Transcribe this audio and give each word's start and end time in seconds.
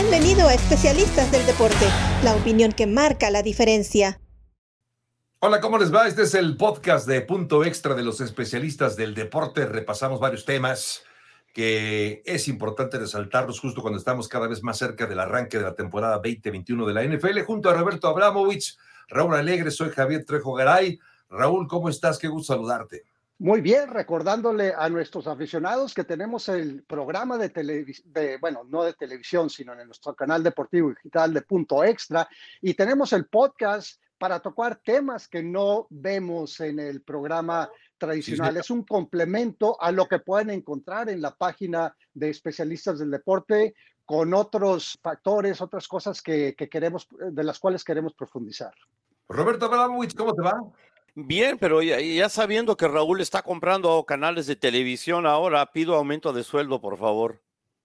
Bienvenido 0.00 0.48
a 0.48 0.54
Especialistas 0.54 1.30
del 1.30 1.44
Deporte, 1.44 1.86
la 2.24 2.34
opinión 2.34 2.72
que 2.72 2.86
marca 2.86 3.28
la 3.28 3.42
diferencia. 3.42 4.18
Hola, 5.40 5.60
¿cómo 5.60 5.76
les 5.76 5.94
va? 5.94 6.08
Este 6.08 6.22
es 6.22 6.32
el 6.32 6.56
podcast 6.56 7.06
de 7.06 7.20
Punto 7.20 7.66
Extra 7.66 7.94
de 7.94 8.02
los 8.02 8.22
especialistas 8.22 8.96
del 8.96 9.14
deporte. 9.14 9.66
Repasamos 9.66 10.18
varios 10.18 10.46
temas 10.46 11.02
que 11.52 12.22
es 12.24 12.48
importante 12.48 12.98
resaltarlos 12.98 13.60
justo 13.60 13.82
cuando 13.82 13.98
estamos 13.98 14.26
cada 14.26 14.48
vez 14.48 14.62
más 14.62 14.78
cerca 14.78 15.06
del 15.06 15.20
arranque 15.20 15.58
de 15.58 15.64
la 15.64 15.74
temporada 15.74 16.14
2021 16.14 16.86
de 16.86 16.94
la 16.94 17.04
NFL, 17.04 17.40
junto 17.40 17.68
a 17.68 17.74
Roberto 17.74 18.08
Abramovich, 18.08 18.78
Raúl 19.06 19.34
Alegre, 19.34 19.70
soy 19.70 19.90
Javier 19.90 20.24
Trejo 20.24 20.54
Garay. 20.54 20.98
Raúl, 21.28 21.68
¿cómo 21.68 21.90
estás? 21.90 22.18
Qué 22.18 22.28
gusto 22.28 22.54
saludarte. 22.54 23.04
Muy 23.40 23.62
bien, 23.62 23.88
recordándole 23.88 24.74
a 24.76 24.90
nuestros 24.90 25.26
aficionados 25.26 25.94
que 25.94 26.04
tenemos 26.04 26.50
el 26.50 26.82
programa 26.82 27.38
de 27.38 27.48
televisión, 27.48 28.12
bueno, 28.38 28.64
no 28.68 28.82
de 28.82 28.92
televisión, 28.92 29.48
sino 29.48 29.72
en 29.72 29.86
nuestro 29.86 30.14
canal 30.14 30.42
deportivo 30.42 30.90
digital 30.90 31.32
de 31.32 31.40
Punto 31.40 31.82
Extra, 31.82 32.28
y 32.60 32.74
tenemos 32.74 33.14
el 33.14 33.24
podcast 33.28 33.98
para 34.18 34.40
tocar 34.40 34.82
temas 34.84 35.26
que 35.26 35.42
no 35.42 35.86
vemos 35.88 36.60
en 36.60 36.80
el 36.80 37.00
programa 37.00 37.70
tradicional. 37.96 38.58
Es 38.58 38.68
un 38.68 38.84
complemento 38.84 39.80
a 39.80 39.90
lo 39.90 40.06
que 40.06 40.18
pueden 40.18 40.50
encontrar 40.50 41.08
en 41.08 41.22
la 41.22 41.34
página 41.34 41.96
de 42.12 42.28
especialistas 42.28 42.98
del 42.98 43.10
deporte 43.10 43.74
con 44.04 44.34
otros 44.34 44.98
factores, 45.02 45.62
otras 45.62 45.88
cosas 45.88 46.20
que, 46.20 46.54
que 46.54 46.68
queremos, 46.68 47.08
de 47.18 47.42
las 47.42 47.58
cuales 47.58 47.84
queremos 47.84 48.12
profundizar. 48.12 48.74
Roberto 49.30 49.64
Abramovich, 49.64 50.14
¿cómo 50.14 50.34
te 50.34 50.42
va? 50.42 50.60
Bien, 51.14 51.58
pero 51.58 51.82
ya, 51.82 52.28
sabiendo 52.28 52.76
que 52.76 52.88
Raúl 52.88 53.20
está 53.20 53.42
comprando 53.42 54.04
canales 54.04 54.46
de 54.46 54.56
televisión 54.56 55.26
ahora, 55.26 55.72
pido 55.72 55.94
aumento 55.94 56.32
de 56.32 56.44
sueldo, 56.44 56.80
por 56.80 56.98
favor. 56.98 57.42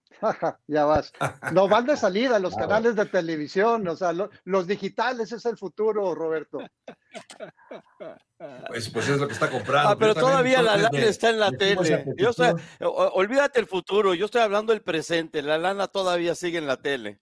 ya 0.68 0.86
vas. 0.86 1.12
No 1.52 1.68
van 1.68 1.86
de 1.86 1.98
salida 1.98 2.40
los 2.40 2.56
canales 2.56 2.96
de 2.96 3.06
televisión, 3.06 3.88
o 3.88 3.96
sea, 3.96 4.14
los 4.44 4.68
digitales 4.68 5.32
es 5.32 5.46
el 5.46 5.58
futuro, 5.58 6.16
Roberto. 6.16 6.60
Pues, 8.68 8.90
pues 8.90 9.10
es 9.10 9.20
lo 9.20 9.28
que 9.28 9.34
está 9.34 9.50
comprando. 9.50 9.90
Ah, 9.90 9.96
pero 9.98 10.14
todavía 10.14 10.62
la 10.62 10.78
lana 10.78 11.00
está 11.00 11.30
en 11.30 11.40
la 11.40 11.52
tele. 11.52 12.06
Yo 12.18 12.32
olvídate 12.80 13.60
el 13.60 13.68
futuro, 13.68 14.14
yo 14.14 14.26
estoy 14.26 14.42
hablando 14.42 14.74
del 14.74 14.82
presente, 14.82 15.42
la 15.42 15.58
lana 15.58 15.88
todavía 15.88 16.36
sigue 16.36 16.58
en 16.58 16.68
la 16.68 16.78
tele. 16.78 17.22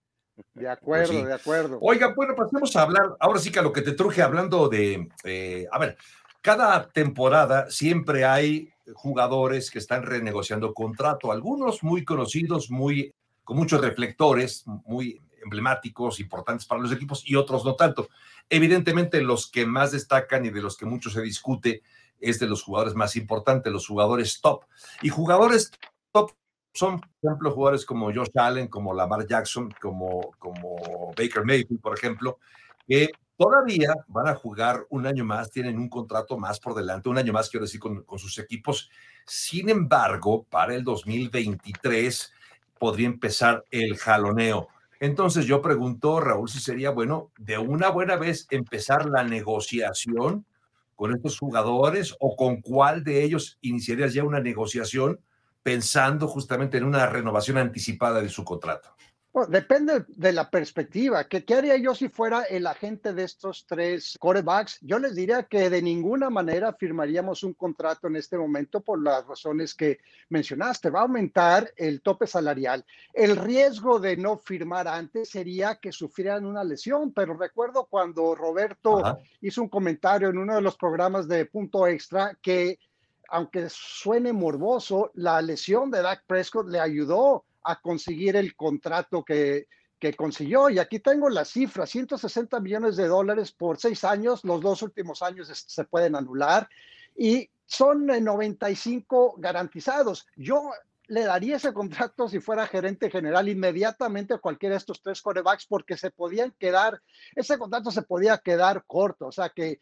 De 0.53 0.67
acuerdo, 0.70 1.14
pues 1.14 1.26
de 1.26 1.34
acuerdo. 1.34 1.80
Oiga, 1.81 2.14
bueno, 2.16 2.36
pasemos 2.36 2.76
a 2.76 2.84
hablar, 2.84 3.16
ahora 3.20 3.39
sí 3.39 3.52
que 3.52 3.59
a 3.59 3.64
lo 3.64 3.73
que 3.73 3.81
te 3.81 3.94
truje 3.94 4.22
hablando 4.22 4.70
de, 4.70 5.09
eh, 5.23 5.67
a 5.72 5.80
ver, 5.80 5.98
cada 6.42 6.90
temporada 6.90 7.70
siempre 7.70 8.25
hay 8.25 8.70
jugadores 8.94 9.72
que 9.72 9.80
están 9.80 10.03
renegociando 10.03 10.73
contrato, 10.73 11.31
algunos 11.31 11.84
muy 11.84 12.03
conocidos, 12.03 12.70
muy 12.70 13.14
con 13.44 13.58
muchos 13.58 13.81
reflectores, 13.81 14.64
muy 14.86 15.22
emblemáticos, 15.44 16.20
importantes 16.20 16.66
para 16.66 16.81
los 16.81 16.92
equipos 16.92 17.23
y 17.25 17.36
otros 17.36 17.66
no 17.66 17.75
tanto. 17.75 18.09
Evidentemente 18.50 19.22
los 19.22 19.50
que 19.50 19.66
más 19.66 19.92
destacan 19.92 20.45
y 20.45 20.50
de 20.50 20.62
los 20.62 20.78
que 20.78 20.86
mucho 20.86 21.09
se 21.09 21.22
discute 21.22 21.81
es 22.20 22.40
de 22.40 22.47
los 22.47 22.64
jugadores 22.64 22.95
más 22.95 23.16
importantes, 23.16 23.72
los 23.72 23.88
jugadores 23.88 24.40
top. 24.42 24.64
Y 25.02 25.09
jugadores 25.09 25.72
top 26.12 26.31
son, 26.74 27.00
por 27.00 27.10
ejemplo, 27.32 27.52
jugadores 27.52 27.86
como 27.86 28.14
Josh 28.14 28.30
Allen, 28.36 28.68
como 28.68 28.94
Lamar 28.94 29.28
Jackson, 29.28 29.70
como, 29.80 30.32
como 30.40 31.14
Baker 31.18 31.46
Mayfield, 31.46 31.82
por 31.82 31.96
ejemplo, 31.96 32.40
que 32.88 33.10
todavía 33.38 33.94
van 34.08 34.28
a 34.28 34.36
jugar 34.36 34.86
un 34.90 35.06
año 35.06 35.24
más, 35.24 35.52
tienen 35.52 35.78
un 35.78 35.90
contrato 35.90 36.38
más 36.38 36.60
por 36.60 36.74
delante, 36.74 37.10
un 37.10 37.18
año 37.18 37.32
más, 37.32 37.50
quiero 37.50 37.66
decir, 37.66 37.80
con, 37.80 38.04
con 38.04 38.18
sus 38.18 38.40
equipos. 38.40 38.90
Sin 39.26 39.70
embargo, 39.70 40.46
para 40.50 40.74
el 40.74 40.84
2023 40.84 42.34
podría 42.80 43.08
empezar 43.08 43.64
el 43.70 43.96
jaloneo. 43.97 44.68
Entonces 45.00 45.46
yo 45.46 45.62
pregunto, 45.62 46.20
Raúl, 46.20 46.50
si 46.50 46.59
sería 46.59 46.90
bueno 46.90 47.31
de 47.38 47.58
una 47.58 47.90
buena 47.90 48.16
vez 48.16 48.47
empezar 48.50 49.06
la 49.06 49.24
negociación 49.24 50.46
con 50.96 51.14
estos 51.14 51.38
jugadores 51.38 52.16
o 52.20 52.36
con 52.36 52.62
cuál 52.62 53.03
de 53.03 53.24
ellos 53.24 53.58
iniciarías 53.62 54.14
ya 54.14 54.24
una 54.24 54.40
negociación 54.40 55.20
pensando 55.63 56.28
justamente 56.28 56.78
en 56.78 56.84
una 56.84 57.07
renovación 57.07 57.57
anticipada 57.57 58.22
de 58.22 58.29
su 58.29 58.44
contrato? 58.44 58.96
depende 59.47 60.06
de 60.07 60.31
la 60.31 60.50
perspectiva. 60.50 61.24
¿Qué, 61.24 61.44
¿Qué, 61.44 61.56
haría 61.56 61.75
yo 61.78 61.96
si 61.96 62.07
fuera 62.07 62.44
el 62.44 62.68
agente 62.68 63.13
de 63.13 63.24
estos 63.24 63.66
tres 63.66 64.16
corebacks? 64.19 64.78
Yo 64.81 65.00
les 65.00 65.16
diría 65.16 65.44
que 65.44 65.72
de 65.72 65.81
ninguna 65.81 66.29
manera 66.29 66.73
firmaríamos 66.73 67.44
un 67.44 67.53
contrato 67.53 68.07
en 68.07 68.16
este 68.16 68.38
momento 68.38 68.81
por 68.81 69.02
las 69.02 69.25
razones 69.25 69.73
que 69.73 70.00
mencionaste. 70.29 70.91
Va 70.91 71.00
a 71.00 71.03
aumentar 71.03 71.72
el 71.75 72.02
tope 72.02 72.28
salarial. 72.28 72.85
El 73.12 73.35
riesgo 73.35 74.00
de 74.00 74.18
no 74.18 74.38
firmar 74.38 74.88
antes 74.88 75.31
sería 75.31 75.75
que 75.75 75.91
sufrieran 75.91 76.46
una 76.46 76.63
lesión, 76.63 77.12
pero 77.12 77.35
recuerdo 77.35 77.88
cuando 77.90 78.35
Roberto 78.35 79.18
hizo 79.41 79.63
un 79.63 79.69
comentario 79.69 80.29
en 80.29 80.38
uno 80.38 80.56
de 80.56 80.62
los 80.62 80.78
programas 80.78 81.28
de 81.28 81.47
Punto 81.47 81.88
Extra 81.88 82.38
que 82.40 82.78
aunque 83.29 83.67
suene 83.69 84.34
morboso, 84.34 85.11
la 85.16 85.41
lesión 85.41 85.89
de 85.91 86.01
Dak 86.01 86.23
Prescott 86.25 86.67
le 86.67 86.79
ayudó 86.79 87.45
a 87.63 87.79
conseguir 87.79 88.35
el 88.35 88.56
contrato 88.56 89.23
que, 89.23 89.67
que 90.00 90.13
consiguió. 90.13 90.69
Y 90.69 90.79
aquí 90.79 91.00
tengo 91.00 91.29
la 91.29 91.45
cifra, 91.45 91.85
160 91.85 92.59
millones 92.59 92.97
de 92.97 93.07
dólares 93.07 93.51
por 93.51 93.79
seis 93.79 94.03
años, 94.03 94.44
los 94.44 94.61
dos 94.61 94.81
últimos 94.81 95.22
años 95.22 95.47
se 95.47 95.84
pueden 95.85 96.16
anular 96.16 96.67
y 97.16 97.50
son 97.66 98.06
95 98.06 99.35
garantizados. 99.38 100.28
Yo 100.35 100.72
le 101.07 101.23
daría 101.23 101.57
ese 101.57 101.73
contrato 101.73 102.28
si 102.28 102.40
fuera 102.40 102.67
gerente 102.67 103.09
general 103.09 103.50
inmediatamente 103.50 104.34
a 104.34 104.40
cualquiera 104.40 104.73
de 104.73 104.79
estos 104.79 105.01
tres 105.01 105.22
corebacks 105.22 105.66
porque 105.67 105.97
se 105.97 106.11
podían 106.11 106.51
quedar, 106.51 107.01
ese 107.35 107.57
contrato 107.57 107.91
se 107.91 108.01
podía 108.01 108.38
quedar 108.38 108.84
corto, 108.85 109.28
o 109.28 109.31
sea 109.31 109.50
que 109.50 109.79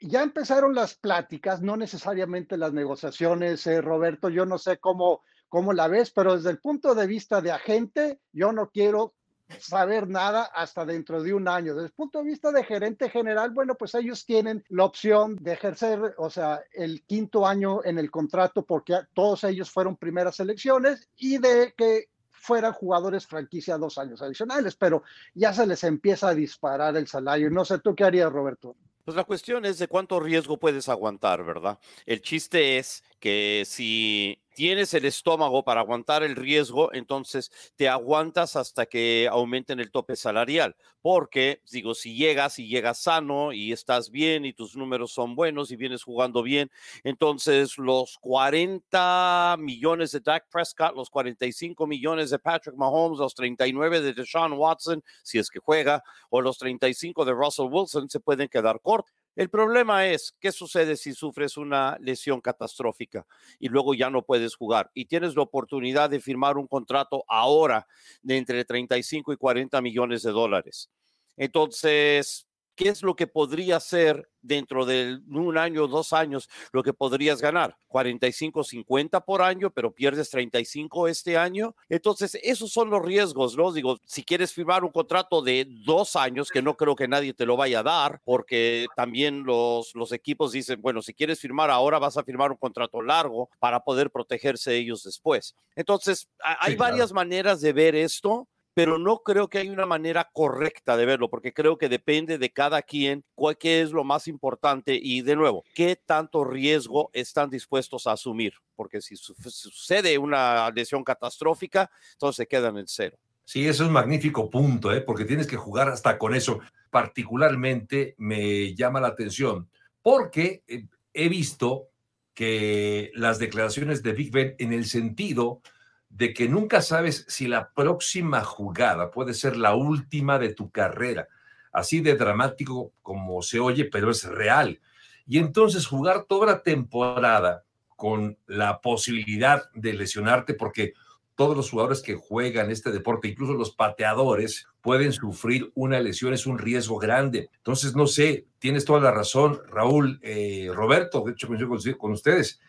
ya 0.00 0.22
empezaron 0.22 0.74
las 0.74 0.94
pláticas, 0.94 1.62
no 1.62 1.76
necesariamente 1.76 2.56
las 2.56 2.72
negociaciones, 2.72 3.66
eh, 3.66 3.80
Roberto, 3.80 4.28
yo 4.28 4.46
no 4.46 4.58
sé 4.58 4.78
cómo, 4.78 5.22
cómo 5.48 5.72
la 5.72 5.88
ves, 5.88 6.10
pero 6.10 6.36
desde 6.36 6.50
el 6.50 6.58
punto 6.58 6.94
de 6.94 7.06
vista 7.06 7.40
de 7.40 7.52
agente, 7.52 8.20
yo 8.32 8.52
no 8.52 8.70
quiero 8.70 9.14
saber 9.60 10.08
nada 10.08 10.44
hasta 10.44 10.84
dentro 10.84 11.22
de 11.22 11.32
un 11.32 11.48
año. 11.48 11.74
Desde 11.74 11.86
el 11.86 11.92
punto 11.92 12.18
de 12.18 12.24
vista 12.26 12.52
de 12.52 12.64
gerente 12.64 13.08
general, 13.08 13.50
bueno, 13.50 13.74
pues 13.74 13.94
ellos 13.94 14.24
tienen 14.26 14.64
la 14.68 14.84
opción 14.84 15.36
de 15.36 15.52
ejercer, 15.52 16.14
o 16.18 16.30
sea, 16.30 16.60
el 16.72 17.02
quinto 17.04 17.46
año 17.46 17.82
en 17.84 17.98
el 17.98 18.10
contrato 18.10 18.64
porque 18.64 18.98
todos 19.14 19.44
ellos 19.44 19.70
fueron 19.70 19.96
primeras 19.96 20.38
elecciones 20.40 21.08
y 21.16 21.38
de 21.38 21.74
que 21.76 22.10
fueran 22.30 22.72
jugadores 22.72 23.26
franquicia 23.26 23.78
dos 23.78 23.98
años 23.98 24.22
adicionales, 24.22 24.76
pero 24.76 25.02
ya 25.34 25.52
se 25.52 25.66
les 25.66 25.82
empieza 25.84 26.28
a 26.28 26.34
disparar 26.34 26.96
el 26.96 27.06
salario. 27.06 27.50
No 27.50 27.64
sé, 27.64 27.78
¿tú 27.78 27.94
qué 27.94 28.04
harías, 28.04 28.32
Roberto? 28.32 28.76
Pues 29.08 29.16
la 29.16 29.24
cuestión 29.24 29.64
es 29.64 29.78
de 29.78 29.88
cuánto 29.88 30.20
riesgo 30.20 30.58
puedes 30.58 30.86
aguantar, 30.90 31.42
¿verdad? 31.42 31.78
El 32.04 32.20
chiste 32.20 32.76
es 32.76 33.02
que 33.18 33.64
si 33.66 34.40
tienes 34.58 34.92
el 34.92 35.04
estómago 35.04 35.62
para 35.62 35.82
aguantar 35.82 36.24
el 36.24 36.34
riesgo, 36.34 36.92
entonces 36.92 37.52
te 37.76 37.88
aguantas 37.88 38.56
hasta 38.56 38.86
que 38.86 39.28
aumenten 39.30 39.78
el 39.78 39.92
tope 39.92 40.16
salarial. 40.16 40.74
Porque, 41.00 41.62
digo, 41.70 41.94
si 41.94 42.16
llegas 42.16 42.58
y 42.58 42.66
llegas 42.66 42.98
sano 42.98 43.52
y 43.52 43.70
estás 43.72 44.10
bien 44.10 44.44
y 44.44 44.52
tus 44.52 44.74
números 44.74 45.12
son 45.12 45.36
buenos 45.36 45.70
y 45.70 45.76
vienes 45.76 46.02
jugando 46.02 46.42
bien, 46.42 46.72
entonces 47.04 47.78
los 47.78 48.18
40 48.18 49.56
millones 49.60 50.10
de 50.10 50.18
Dak 50.18 50.48
Prescott, 50.50 50.96
los 50.96 51.08
45 51.08 51.86
millones 51.86 52.30
de 52.30 52.40
Patrick 52.40 52.74
Mahomes, 52.74 53.20
los 53.20 53.36
39 53.36 54.00
de 54.00 54.12
Deshaun 54.12 54.54
Watson, 54.54 55.04
si 55.22 55.38
es 55.38 55.50
que 55.50 55.60
juega, 55.60 56.02
o 56.30 56.40
los 56.42 56.58
35 56.58 57.24
de 57.24 57.32
Russell 57.32 57.68
Wilson, 57.70 58.10
se 58.10 58.18
pueden 58.18 58.48
quedar 58.48 58.80
cortos. 58.80 59.14
El 59.38 59.50
problema 59.50 60.04
es, 60.04 60.34
¿qué 60.40 60.50
sucede 60.50 60.96
si 60.96 61.12
sufres 61.12 61.56
una 61.56 61.96
lesión 62.00 62.40
catastrófica 62.40 63.24
y 63.60 63.68
luego 63.68 63.94
ya 63.94 64.10
no 64.10 64.22
puedes 64.22 64.56
jugar? 64.56 64.90
Y 64.94 65.04
tienes 65.04 65.36
la 65.36 65.42
oportunidad 65.42 66.10
de 66.10 66.18
firmar 66.18 66.58
un 66.58 66.66
contrato 66.66 67.22
ahora 67.28 67.86
de 68.20 68.36
entre 68.36 68.64
35 68.64 69.32
y 69.32 69.36
40 69.36 69.80
millones 69.80 70.24
de 70.24 70.32
dólares. 70.32 70.90
Entonces, 71.36 72.47
¿qué 72.78 72.90
es 72.90 73.02
lo 73.02 73.16
que 73.16 73.26
podría 73.26 73.80
ser 73.80 74.30
dentro 74.40 74.86
de 74.86 75.18
un 75.28 75.58
año, 75.58 75.88
dos 75.88 76.12
años, 76.12 76.48
lo 76.72 76.84
que 76.84 76.92
podrías 76.92 77.42
ganar? 77.42 77.76
45, 77.88 78.62
50 78.62 79.20
por 79.24 79.42
año, 79.42 79.70
pero 79.70 79.92
pierdes 79.92 80.30
35 80.30 81.08
este 81.08 81.36
año. 81.36 81.74
Entonces, 81.88 82.38
esos 82.40 82.70
son 82.70 82.88
los 82.88 83.04
riesgos, 83.04 83.56
¿no? 83.56 83.72
Digo, 83.72 83.98
si 84.04 84.22
quieres 84.22 84.52
firmar 84.52 84.84
un 84.84 84.92
contrato 84.92 85.42
de 85.42 85.66
dos 85.84 86.14
años, 86.14 86.50
que 86.50 86.62
no 86.62 86.76
creo 86.76 86.94
que 86.94 87.08
nadie 87.08 87.34
te 87.34 87.46
lo 87.46 87.56
vaya 87.56 87.80
a 87.80 87.82
dar, 87.82 88.20
porque 88.24 88.86
también 88.94 89.42
los, 89.42 89.92
los 89.96 90.12
equipos 90.12 90.52
dicen, 90.52 90.80
bueno, 90.80 91.02
si 91.02 91.12
quieres 91.12 91.40
firmar 91.40 91.70
ahora, 91.70 91.98
vas 91.98 92.16
a 92.16 92.22
firmar 92.22 92.52
un 92.52 92.58
contrato 92.58 93.02
largo 93.02 93.50
para 93.58 93.80
poder 93.80 94.12
protegerse 94.12 94.76
ellos 94.76 95.02
después. 95.02 95.56
Entonces, 95.74 96.28
hay 96.60 96.76
varias 96.76 97.12
maneras 97.12 97.60
de 97.60 97.72
ver 97.72 97.96
esto 97.96 98.46
pero 98.78 98.96
no 98.96 99.24
creo 99.24 99.48
que 99.48 99.58
hay 99.58 99.70
una 99.70 99.86
manera 99.86 100.30
correcta 100.32 100.96
de 100.96 101.04
verlo, 101.04 101.28
porque 101.28 101.52
creo 101.52 101.76
que 101.76 101.88
depende 101.88 102.38
de 102.38 102.50
cada 102.52 102.80
quien 102.80 103.24
cuál 103.34 103.56
es 103.60 103.90
lo 103.90 104.04
más 104.04 104.28
importante 104.28 104.96
y 105.02 105.22
de 105.22 105.34
nuevo, 105.34 105.64
qué 105.74 105.96
tanto 105.96 106.44
riesgo 106.44 107.10
están 107.12 107.50
dispuestos 107.50 108.06
a 108.06 108.12
asumir, 108.12 108.52
porque 108.76 109.00
si 109.00 109.16
sucede 109.16 110.16
una 110.16 110.70
lesión 110.70 111.02
catastrófica, 111.02 111.90
entonces 112.12 112.36
se 112.36 112.46
quedan 112.46 112.78
en 112.78 112.86
cero. 112.86 113.18
Sí, 113.44 113.66
eso 113.66 113.82
es 113.82 113.88
un 113.88 113.94
magnífico 113.94 114.48
punto, 114.48 114.92
¿eh? 114.92 115.00
porque 115.00 115.24
tienes 115.24 115.48
que 115.48 115.56
jugar 115.56 115.88
hasta 115.88 116.16
con 116.16 116.36
eso. 116.36 116.60
Particularmente 116.88 118.14
me 118.16 118.76
llama 118.76 119.00
la 119.00 119.08
atención 119.08 119.68
porque 120.02 120.62
eh, 120.68 120.86
he 121.14 121.28
visto 121.28 121.88
que 122.32 123.10
las 123.14 123.40
declaraciones 123.40 124.04
de 124.04 124.12
Big 124.12 124.30
Ben 124.30 124.54
en 124.60 124.72
el 124.72 124.84
sentido 124.84 125.62
de 126.10 126.32
que 126.32 126.48
nunca 126.48 126.82
sabes 126.82 127.24
si 127.28 127.48
la 127.48 127.70
próxima 127.72 128.42
jugada 128.42 129.10
puede 129.10 129.34
ser 129.34 129.56
la 129.56 129.74
última 129.74 130.38
de 130.38 130.54
tu 130.54 130.70
carrera. 130.70 131.28
Así 131.72 132.00
de 132.00 132.16
dramático 132.16 132.92
como 133.02 133.42
se 133.42 133.60
oye, 133.60 133.84
pero 133.84 134.10
es 134.10 134.24
real. 134.24 134.80
Y 135.26 135.38
entonces 135.38 135.86
jugar 135.86 136.24
toda 136.24 136.46
la 136.46 136.62
temporada 136.62 137.64
con 137.94 138.38
la 138.46 138.80
posibilidad 138.80 139.70
de 139.74 139.92
lesionarte, 139.92 140.54
porque 140.54 140.94
todos 141.34 141.56
los 141.56 141.70
jugadores 141.70 142.00
que 142.00 142.14
juegan 142.14 142.70
este 142.70 142.90
deporte, 142.90 143.28
incluso 143.28 143.52
los 143.52 143.72
pateadores, 143.72 144.66
pueden 144.80 145.12
sufrir 145.12 145.70
una 145.74 146.00
lesión, 146.00 146.32
es 146.32 146.46
un 146.46 146.58
riesgo 146.58 146.98
grande. 146.98 147.50
Entonces, 147.58 147.94
no 147.94 148.06
sé, 148.06 148.46
tienes 148.58 148.84
toda 148.84 149.00
la 149.00 149.12
razón, 149.12 149.60
Raúl, 149.68 150.18
eh, 150.22 150.70
Roberto, 150.72 151.22
de 151.24 151.32
hecho, 151.32 151.46
coincido 151.46 151.98
con 151.98 152.12
ustedes, 152.12 152.60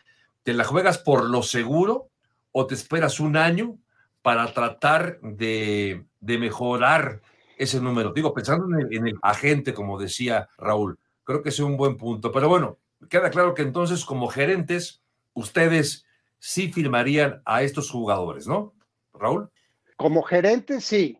¿te 0.42 0.52
la 0.52 0.64
juegas 0.64 0.98
por 0.98 1.24
lo 1.24 1.42
seguro 1.42 2.10
o 2.52 2.66
te 2.66 2.74
esperas 2.74 3.20
un 3.20 3.36
año 3.36 3.78
para 4.22 4.52
tratar 4.52 5.20
de, 5.20 6.04
mejorar 6.20 7.22
ese 7.56 7.80
número? 7.80 8.12
Digo, 8.12 8.34
pensando 8.34 8.66
en 8.66 8.86
el, 8.86 8.96
en 8.96 9.08
el 9.08 9.18
agente, 9.22 9.74
como 9.74 9.98
decía 9.98 10.48
Raúl, 10.58 10.98
creo 11.24 11.42
que 11.42 11.50
es 11.50 11.60
un 11.60 11.76
buen 11.76 11.96
punto, 11.96 12.32
pero 12.32 12.48
bueno, 12.48 12.78
queda 13.08 13.30
claro 13.30 13.54
que 13.54 13.62
entonces 13.62 14.04
como 14.04 14.28
gerentes, 14.28 15.02
ustedes 15.32 16.04
sí 16.38 16.72
firmarían 16.72 17.42
a 17.44 17.62
estos 17.62 17.90
jugadores, 17.90 18.46
¿no? 18.46 18.74
Raúl. 19.12 19.50
Como 19.96 20.22
gerente, 20.22 20.80
sí. 20.80 21.18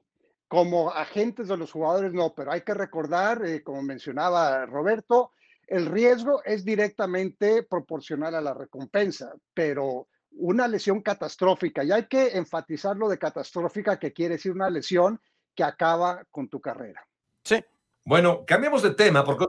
Como 0.49 0.91
agentes 0.91 1.47
de 1.49 1.57
los 1.57 1.71
jugadores, 1.71 2.13
no, 2.13 2.35
pero 2.35 2.51
hay 2.51 2.63
que 2.63 2.75
recordar, 2.75 3.45
eh, 3.45 3.63
como 3.63 3.83
mencionaba 3.83 4.67
Roberto, 4.67 5.33
el 5.69 5.87
riesgo 5.87 6.43
es 6.45 6.65
directamente 6.65 7.63
proporcional 7.63 8.35
a 8.35 8.41
la 8.41 8.55
recompensa, 8.55 9.33
pero 9.55 10.09
una 10.33 10.69
lesión 10.69 11.03
catastrófica, 11.03 11.85
y 11.85 11.93
hay 11.93 12.07
que 12.07 12.37
enfatizar 12.37 12.97
lo 12.97 13.09
de 13.09 13.19
catastrófica, 13.19 13.99
que 13.99 14.13
quiere 14.13 14.35
decir 14.35 14.53
una 14.53 14.71
lesión 14.71 15.21
que 15.55 15.65
acaba 15.65 16.25
con 16.31 16.49
tu 16.49 16.61
carrera. 16.61 17.07
Sí. 17.45 17.63
Bueno, 18.05 18.45
cambiemos 18.47 18.83
de 18.83 18.95
tema, 18.95 19.25
porque, 19.25 19.47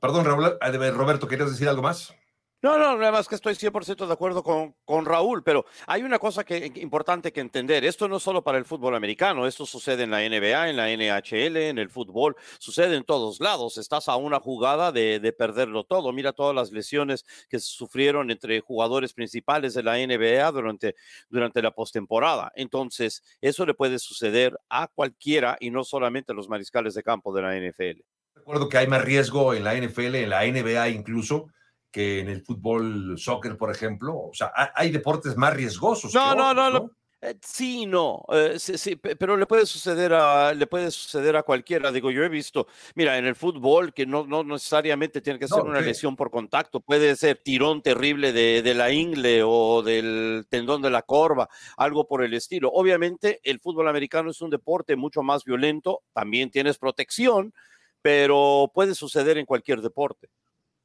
perdón, 0.00 0.24
Raúl, 0.24 0.58
eh, 0.60 0.90
Roberto, 0.90 1.26
¿querías 1.26 1.50
decir 1.50 1.68
algo 1.68 1.82
más? 1.82 2.14
No, 2.60 2.76
no, 2.76 2.96
nada 2.96 3.12
más 3.12 3.28
que 3.28 3.36
estoy 3.36 3.54
100% 3.54 4.04
de 4.04 4.12
acuerdo 4.12 4.42
con, 4.42 4.74
con, 4.84 5.04
Raúl, 5.04 5.44
pero 5.44 5.64
hay 5.86 6.02
una 6.02 6.18
cosa 6.18 6.42
que, 6.42 6.72
importante 6.74 7.32
que 7.32 7.40
entender. 7.40 7.84
Esto 7.84 8.08
no 8.08 8.16
es 8.16 8.24
solo 8.24 8.42
para 8.42 8.58
el 8.58 8.64
fútbol 8.64 8.96
americano, 8.96 9.46
esto 9.46 9.64
sucede 9.64 10.02
en 10.02 10.10
la 10.10 10.28
NBA, 10.28 10.68
en 10.68 10.76
la 10.76 10.88
NHL, 10.88 11.56
en 11.56 11.78
el 11.78 11.88
fútbol, 11.88 12.34
sucede 12.58 12.96
en 12.96 13.04
todos 13.04 13.38
lados. 13.38 13.78
Estás 13.78 14.08
a 14.08 14.16
una 14.16 14.40
jugada 14.40 14.90
de, 14.90 15.20
de 15.20 15.32
perderlo 15.32 15.84
todo. 15.84 16.12
Mira 16.12 16.32
todas 16.32 16.52
las 16.52 16.72
lesiones 16.72 17.24
que 17.48 17.60
sufrieron 17.60 18.28
entre 18.32 18.58
jugadores 18.58 19.12
principales 19.12 19.74
de 19.74 19.84
la 19.84 19.96
NBA 19.96 20.50
durante, 20.50 20.96
durante 21.30 21.62
la 21.62 21.70
postemporada. 21.70 22.50
Entonces, 22.56 23.22
eso 23.40 23.66
le 23.66 23.74
puede 23.74 24.00
suceder 24.00 24.58
a 24.68 24.88
cualquiera 24.88 25.56
y 25.60 25.70
no 25.70 25.84
solamente 25.84 26.32
a 26.32 26.34
los 26.34 26.48
mariscales 26.48 26.94
de 26.94 27.04
campo 27.04 27.32
de 27.32 27.42
la 27.42 27.54
NFL. 27.54 28.00
Recuerdo 28.34 28.68
que 28.68 28.78
hay 28.78 28.88
más 28.88 29.04
riesgo 29.04 29.54
en 29.54 29.62
la 29.62 29.76
NFL, 29.76 30.16
en 30.16 30.30
la 30.30 30.44
NBA 30.44 30.88
incluso 30.88 31.52
que 31.90 32.20
en 32.20 32.28
el 32.28 32.42
fútbol, 32.42 33.18
soccer, 33.18 33.56
por 33.56 33.70
ejemplo. 33.70 34.16
O 34.16 34.34
sea, 34.34 34.52
hay 34.74 34.90
deportes 34.90 35.36
más 35.36 35.54
riesgosos. 35.54 36.14
No, 36.14 36.34
no, 36.34 36.52
no, 36.54 36.70
no. 36.70 36.90
Eh, 37.20 37.34
sí, 37.42 37.84
no, 37.84 38.24
eh, 38.28 38.60
sí, 38.60 38.78
sí, 38.78 38.94
pero 38.94 39.36
le 39.36 39.44
puede 39.44 39.66
suceder 39.66 40.12
a 40.14 40.54
le 40.54 40.68
puede 40.68 40.92
suceder 40.92 41.34
a 41.34 41.42
cualquiera. 41.42 41.90
Digo, 41.90 42.12
yo 42.12 42.22
he 42.22 42.28
visto, 42.28 42.68
mira, 42.94 43.18
en 43.18 43.26
el 43.26 43.34
fútbol 43.34 43.92
que 43.92 44.06
no, 44.06 44.24
no 44.24 44.44
necesariamente 44.44 45.20
tiene 45.20 45.40
que 45.40 45.48
ser 45.48 45.62
una 45.62 45.80
lesión 45.80 46.14
por 46.14 46.30
contacto, 46.30 46.78
puede 46.78 47.16
ser 47.16 47.40
tirón 47.42 47.82
terrible 47.82 48.32
de, 48.32 48.62
de, 48.62 48.74
la 48.74 48.92
ingle 48.92 49.42
o 49.44 49.82
del 49.82 50.46
tendón 50.48 50.80
de 50.80 50.90
la 50.90 51.02
corva, 51.02 51.48
algo 51.76 52.06
por 52.06 52.22
el 52.22 52.34
estilo. 52.34 52.70
Obviamente, 52.72 53.40
el 53.42 53.58
fútbol 53.58 53.88
americano 53.88 54.30
es 54.30 54.40
un 54.40 54.50
deporte 54.50 54.94
mucho 54.94 55.24
más 55.24 55.44
violento, 55.44 56.02
también 56.12 56.52
tienes 56.52 56.78
protección, 56.78 57.52
pero 58.00 58.70
puede 58.72 58.94
suceder 58.94 59.38
en 59.38 59.46
cualquier 59.46 59.80
deporte. 59.80 60.28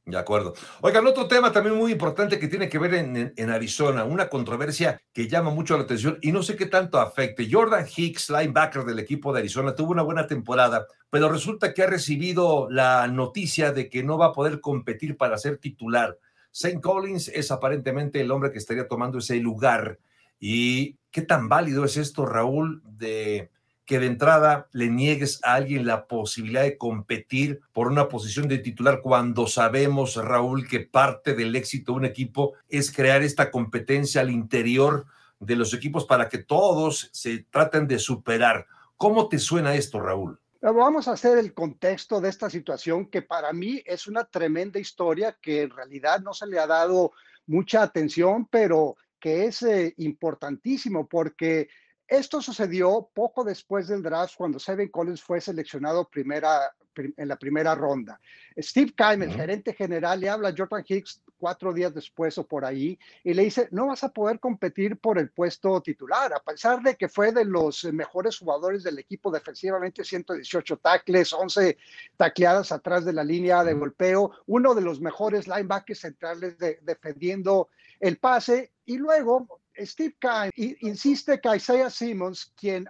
De 0.05 0.17
acuerdo. 0.17 0.53
Oigan, 0.81 1.07
otro 1.07 1.29
tema 1.29 1.53
también 1.53 1.77
muy 1.77 1.93
importante 1.93 2.37
que 2.37 2.49
tiene 2.49 2.67
que 2.67 2.77
ver 2.77 2.93
en, 2.93 3.49
Arizona, 3.49 4.03
una 4.03 4.27
controversia 4.27 5.01
que 5.13 5.29
llama 5.29 5.49
mucho 5.49 5.77
la 5.77 5.83
atención 5.83 6.19
y 6.21 6.33
no 6.33 6.43
sé 6.43 6.57
qué 6.57 6.65
tanto 6.65 6.99
afecte. 6.99 7.47
Jordan 7.49 7.85
Hicks, 7.95 8.29
linebacker 8.29 8.83
del 8.83 8.99
equipo 8.99 9.31
de 9.31 9.39
Arizona, 9.39 9.75
tuvo 9.75 9.91
una 9.91 10.01
buena 10.01 10.27
temporada, 10.27 10.87
pero 11.09 11.29
resulta 11.29 11.73
que 11.73 11.83
ha 11.83 11.87
recibido 11.87 12.67
la 12.69 13.07
noticia 13.07 13.71
de 13.71 13.89
que 13.89 14.03
no 14.03 14.17
va 14.17 14.27
a 14.27 14.33
poder 14.33 14.59
competir 14.59 15.15
para 15.15 15.37
ser 15.37 15.57
titular. 15.57 16.17
St. 16.51 16.81
Collins 16.81 17.29
es 17.29 17.49
aparentemente 17.51 18.19
el 18.19 18.31
hombre 18.31 18.51
que 18.51 18.57
estaría 18.57 18.89
tomando 18.89 19.19
ese 19.19 19.37
lugar. 19.37 19.99
¿Y 20.37 20.97
qué 21.11 21.21
tan 21.21 21.47
válido 21.47 21.85
es 21.85 21.95
esto, 21.95 22.25
Raúl, 22.25 22.83
de 22.83 23.51
que 23.85 23.99
de 23.99 24.07
entrada 24.07 24.67
le 24.71 24.89
niegues 24.89 25.39
a 25.43 25.55
alguien 25.55 25.85
la 25.85 26.07
posibilidad 26.07 26.63
de 26.63 26.77
competir 26.77 27.61
por 27.73 27.87
una 27.87 28.07
posición 28.07 28.47
de 28.47 28.59
titular 28.59 29.01
cuando 29.01 29.47
sabemos, 29.47 30.15
Raúl, 30.15 30.67
que 30.67 30.79
parte 30.79 31.33
del 31.33 31.55
éxito 31.55 31.91
de 31.91 31.97
un 31.97 32.05
equipo 32.05 32.53
es 32.69 32.91
crear 32.91 33.21
esta 33.21 33.51
competencia 33.51 34.21
al 34.21 34.29
interior 34.29 35.05
de 35.39 35.55
los 35.55 35.73
equipos 35.73 36.05
para 36.05 36.29
que 36.29 36.37
todos 36.37 37.09
se 37.11 37.39
traten 37.49 37.87
de 37.87 37.99
superar. 37.99 38.65
¿Cómo 38.95 39.27
te 39.27 39.39
suena 39.39 39.75
esto, 39.75 39.99
Raúl? 39.99 40.39
Vamos 40.61 41.09
a 41.09 41.11
hacer 41.11 41.37
el 41.37 41.53
contexto 41.53 42.21
de 42.21 42.29
esta 42.29 42.49
situación 42.49 43.07
que 43.07 43.21
para 43.21 43.51
mí 43.51 43.83
es 43.85 44.07
una 44.07 44.23
tremenda 44.23 44.79
historia 44.79 45.37
que 45.41 45.63
en 45.63 45.71
realidad 45.71 46.21
no 46.21 46.33
se 46.33 46.47
le 46.47 46.57
ha 46.57 46.67
dado 46.67 47.11
mucha 47.47 47.83
atención, 47.83 48.47
pero 48.49 48.95
que 49.19 49.45
es 49.45 49.61
eh, 49.63 49.93
importantísimo 49.97 51.07
porque 51.07 51.67
esto 52.13 52.41
sucedió 52.41 53.09
poco 53.13 53.43
después 53.43 53.87
del 53.87 54.03
draft 54.03 54.35
cuando 54.37 54.59
Seven 54.59 54.89
Collins 54.89 55.21
fue 55.21 55.41
seleccionado 55.41 56.07
primera, 56.07 56.71
en 56.95 57.27
la 57.27 57.37
primera 57.37 57.73
ronda. 57.73 58.19
Steve 58.57 58.93
Keim, 58.95 59.23
el 59.23 59.33
gerente 59.33 59.73
general, 59.73 60.19
le 60.19 60.29
habla 60.29 60.49
a 60.49 60.53
Jordan 60.55 60.83
Hicks 60.87 61.23
cuatro 61.39 61.73
días 61.73 61.93
después 61.93 62.37
o 62.37 62.45
por 62.45 62.63
ahí 62.63 62.97
y 63.23 63.33
le 63.33 63.43
dice, 63.43 63.67
no 63.71 63.87
vas 63.87 64.03
a 64.03 64.09
poder 64.09 64.39
competir 64.39 64.97
por 64.97 65.17
el 65.17 65.29
puesto 65.29 65.81
titular, 65.81 66.31
a 66.33 66.39
pesar 66.39 66.81
de 66.81 66.95
que 66.95 67.09
fue 67.09 67.31
de 67.31 67.45
los 67.45 67.83
mejores 67.85 68.37
jugadores 68.37 68.83
del 68.83 68.99
equipo 68.99 69.31
defensivamente, 69.31 70.03
118 70.03 70.77
tackles, 70.77 71.33
11 71.33 71.77
tacleadas 72.15 72.71
atrás 72.71 73.03
de 73.03 73.13
la 73.13 73.23
línea 73.23 73.63
de 73.63 73.73
golpeo, 73.73 74.31
uno 74.45 74.73
de 74.75 74.81
los 74.81 75.01
mejores 75.01 75.47
linebackers 75.47 75.99
centrales 75.99 76.57
defendiendo 76.81 77.69
el 77.99 78.17
pase 78.19 78.71
y 78.85 78.97
luego 78.97 79.59
Steve 79.77 80.15
Kine 80.19 80.77
insiste 80.81 81.39
que 81.39 81.55
Isaiah 81.55 81.89
Simmons, 81.89 82.51
quien 82.55 82.87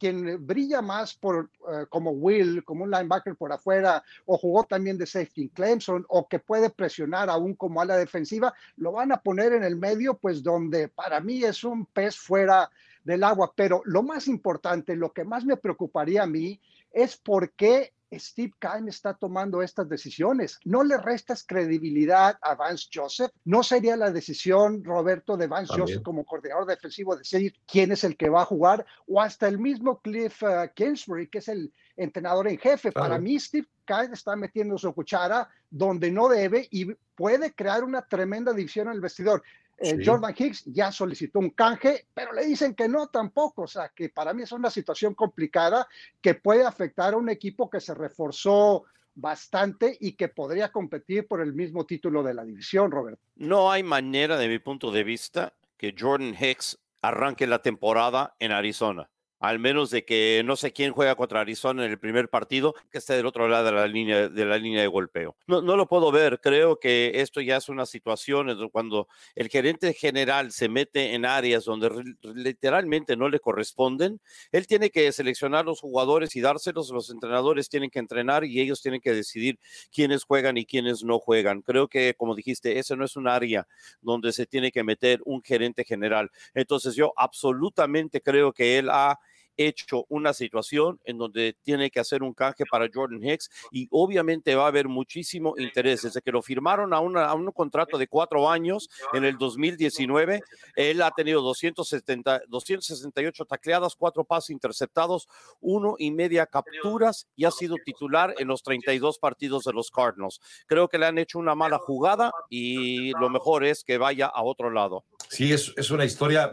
quien 0.00 0.46
brilla 0.46 0.80
más 0.80 1.14
por, 1.14 1.50
eh, 1.70 1.84
como 1.90 2.12
Will, 2.12 2.64
como 2.64 2.84
un 2.84 2.90
linebacker 2.90 3.36
por 3.36 3.52
afuera, 3.52 4.02
o 4.24 4.38
jugó 4.38 4.64
también 4.64 4.96
de 4.96 5.06
safety 5.06 5.42
en 5.42 5.48
Clemson, 5.48 6.06
o 6.08 6.26
que 6.26 6.38
puede 6.38 6.70
presionar 6.70 7.28
aún 7.28 7.54
como 7.54 7.82
ala 7.82 7.98
defensiva, 7.98 8.54
lo 8.76 8.92
van 8.92 9.12
a 9.12 9.20
poner 9.20 9.52
en 9.52 9.62
el 9.62 9.76
medio, 9.76 10.14
pues 10.14 10.42
donde 10.42 10.88
para 10.88 11.20
mí 11.20 11.44
es 11.44 11.64
un 11.64 11.84
pez 11.84 12.16
fuera 12.16 12.70
del 13.04 13.22
agua. 13.22 13.52
Pero 13.54 13.82
lo 13.84 14.02
más 14.02 14.26
importante, 14.26 14.96
lo 14.96 15.12
que 15.12 15.24
más 15.24 15.44
me 15.44 15.58
preocuparía 15.58 16.22
a 16.22 16.26
mí, 16.26 16.58
es 16.90 17.18
por 17.18 17.52
qué 17.52 17.92
Steve 18.12 18.52
Keim 18.58 18.88
está 18.88 19.14
tomando 19.14 19.62
estas 19.62 19.88
decisiones. 19.88 20.58
No 20.64 20.82
le 20.82 20.96
restas 20.98 21.44
credibilidad 21.44 22.38
a 22.42 22.54
Vance 22.54 22.88
Joseph. 22.92 23.30
No 23.44 23.62
sería 23.62 23.96
la 23.96 24.10
decisión, 24.10 24.82
Roberto, 24.84 25.36
de 25.36 25.46
Vance 25.46 25.72
Joseph 25.76 26.02
como 26.02 26.24
coordinador 26.24 26.66
defensivo 26.66 27.14
de 27.14 27.20
decir 27.20 27.54
quién 27.66 27.92
es 27.92 28.04
el 28.04 28.16
que 28.16 28.28
va 28.28 28.42
a 28.42 28.46
jugar, 28.46 28.84
o 29.06 29.20
hasta 29.20 29.48
el 29.48 29.58
mismo 29.58 30.00
Cliff 30.00 30.42
uh, 30.42 30.68
Kingsbury, 30.74 31.28
que 31.28 31.38
es 31.38 31.48
el 31.48 31.72
entrenador 31.96 32.48
en 32.48 32.58
jefe. 32.58 32.92
Para 32.92 33.18
mí, 33.18 33.38
Steve 33.38 33.68
Keim 33.86 34.12
está 34.12 34.34
metiendo 34.36 34.78
su 34.78 34.92
cuchara 34.92 35.48
donde 35.70 36.10
no 36.10 36.28
debe 36.28 36.66
y 36.70 36.92
puede 37.14 37.52
crear 37.52 37.84
una 37.84 38.02
tremenda 38.02 38.52
división 38.52 38.88
en 38.88 38.94
el 38.94 39.00
vestidor. 39.00 39.42
Eh, 39.80 39.96
Jordan 40.04 40.34
Hicks 40.36 40.64
ya 40.66 40.92
solicitó 40.92 41.38
un 41.38 41.50
canje, 41.50 42.06
pero 42.12 42.32
le 42.32 42.44
dicen 42.44 42.74
que 42.74 42.86
no 42.86 43.08
tampoco. 43.08 43.62
O 43.62 43.66
sea, 43.66 43.88
que 43.88 44.10
para 44.10 44.34
mí 44.34 44.42
es 44.42 44.52
una 44.52 44.68
situación 44.68 45.14
complicada 45.14 45.88
que 46.20 46.34
puede 46.34 46.66
afectar 46.66 47.14
a 47.14 47.16
un 47.16 47.30
equipo 47.30 47.70
que 47.70 47.80
se 47.80 47.94
reforzó 47.94 48.84
bastante 49.14 49.96
y 49.98 50.12
que 50.12 50.28
podría 50.28 50.70
competir 50.70 51.26
por 51.26 51.40
el 51.40 51.54
mismo 51.54 51.86
título 51.86 52.22
de 52.22 52.34
la 52.34 52.44
división, 52.44 52.90
Robert. 52.90 53.18
No 53.36 53.70
hay 53.72 53.82
manera, 53.82 54.36
de 54.36 54.48
mi 54.48 54.58
punto 54.58 54.92
de 54.92 55.02
vista, 55.02 55.54
que 55.78 55.94
Jordan 55.98 56.36
Hicks 56.38 56.78
arranque 57.00 57.46
la 57.46 57.62
temporada 57.62 58.36
en 58.38 58.52
Arizona. 58.52 59.08
Al 59.40 59.58
menos 59.58 59.90
de 59.90 60.04
que 60.04 60.42
no 60.44 60.54
sé 60.54 60.72
quién 60.72 60.92
juega 60.92 61.16
contra 61.16 61.40
Arizona 61.40 61.84
en 61.84 61.90
el 61.90 61.98
primer 61.98 62.28
partido, 62.28 62.74
que 62.90 62.98
esté 62.98 63.14
del 63.14 63.26
otro 63.26 63.48
lado 63.48 63.64
de 63.64 63.72
la 63.72 63.86
línea 63.86 64.28
de, 64.28 64.44
la 64.44 64.58
línea 64.58 64.82
de 64.82 64.86
golpeo. 64.86 65.34
No, 65.46 65.62
no 65.62 65.76
lo 65.76 65.88
puedo 65.88 66.12
ver, 66.12 66.40
creo 66.40 66.78
que 66.78 67.12
esto 67.14 67.40
ya 67.40 67.56
es 67.56 67.68
una 67.68 67.86
situación 67.86 68.68
cuando 68.70 69.08
el 69.34 69.48
gerente 69.48 69.94
general 69.94 70.52
se 70.52 70.68
mete 70.68 71.14
en 71.14 71.24
áreas 71.24 71.64
donde 71.64 71.90
literalmente 72.34 73.16
no 73.16 73.28
le 73.28 73.40
corresponden, 73.40 74.20
él 74.52 74.66
tiene 74.66 74.90
que 74.90 75.10
seleccionar 75.10 75.64
los 75.64 75.80
jugadores 75.80 76.36
y 76.36 76.40
dárselos, 76.40 76.90
los 76.90 77.10
entrenadores 77.10 77.68
tienen 77.68 77.90
que 77.90 77.98
entrenar 77.98 78.44
y 78.44 78.60
ellos 78.60 78.82
tienen 78.82 79.00
que 79.00 79.14
decidir 79.14 79.58
quiénes 79.90 80.24
juegan 80.24 80.58
y 80.58 80.66
quiénes 80.66 81.02
no 81.02 81.18
juegan. 81.18 81.62
Creo 81.62 81.88
que, 81.88 82.14
como 82.14 82.34
dijiste, 82.34 82.78
ese 82.78 82.94
no 82.96 83.06
es 83.06 83.16
un 83.16 83.26
área 83.26 83.66
donde 84.02 84.32
se 84.32 84.46
tiene 84.46 84.70
que 84.70 84.84
meter 84.84 85.20
un 85.24 85.42
gerente 85.42 85.84
general. 85.84 86.30
Entonces 86.54 86.94
yo 86.94 87.14
absolutamente 87.16 88.20
creo 88.20 88.52
que 88.52 88.78
él 88.78 88.90
ha 88.90 89.18
hecho 89.56 90.04
una 90.08 90.32
situación 90.32 91.00
en 91.04 91.18
donde 91.18 91.56
tiene 91.62 91.90
que 91.90 92.00
hacer 92.00 92.22
un 92.22 92.34
canje 92.34 92.64
para 92.70 92.88
Jordan 92.92 93.22
Hicks 93.22 93.50
y 93.70 93.88
obviamente 93.90 94.54
va 94.54 94.64
a 94.64 94.68
haber 94.68 94.88
muchísimo 94.88 95.54
interés. 95.58 96.02
Desde 96.02 96.22
que 96.22 96.32
lo 96.32 96.42
firmaron 96.42 96.94
a, 96.94 97.00
una, 97.00 97.26
a 97.26 97.34
un 97.34 97.50
contrato 97.52 97.98
de 97.98 98.08
cuatro 98.08 98.50
años 98.50 98.88
en 99.12 99.24
el 99.24 99.36
2019, 99.38 100.40
él 100.76 101.02
ha 101.02 101.10
tenido 101.10 101.42
270, 101.42 102.42
268 102.48 103.44
tacleadas, 103.44 103.94
cuatro 103.96 104.24
pases 104.24 104.50
interceptados, 104.50 105.28
uno 105.60 105.96
y 105.98 106.10
media 106.10 106.46
capturas 106.46 107.28
y 107.36 107.44
ha 107.44 107.50
sido 107.50 107.76
titular 107.84 108.34
en 108.38 108.48
los 108.48 108.62
32 108.62 109.18
partidos 109.18 109.64
de 109.64 109.72
los 109.72 109.90
Cardinals. 109.90 110.40
Creo 110.66 110.88
que 110.88 110.98
le 110.98 111.06
han 111.06 111.18
hecho 111.18 111.38
una 111.38 111.54
mala 111.54 111.78
jugada 111.78 112.32
y 112.48 113.10
lo 113.12 113.28
mejor 113.30 113.64
es 113.64 113.84
que 113.84 113.98
vaya 113.98 114.26
a 114.26 114.42
otro 114.42 114.70
lado. 114.70 115.04
Sí, 115.28 115.52
es, 115.52 115.72
es 115.76 115.90
una 115.90 116.04
historia 116.04 116.52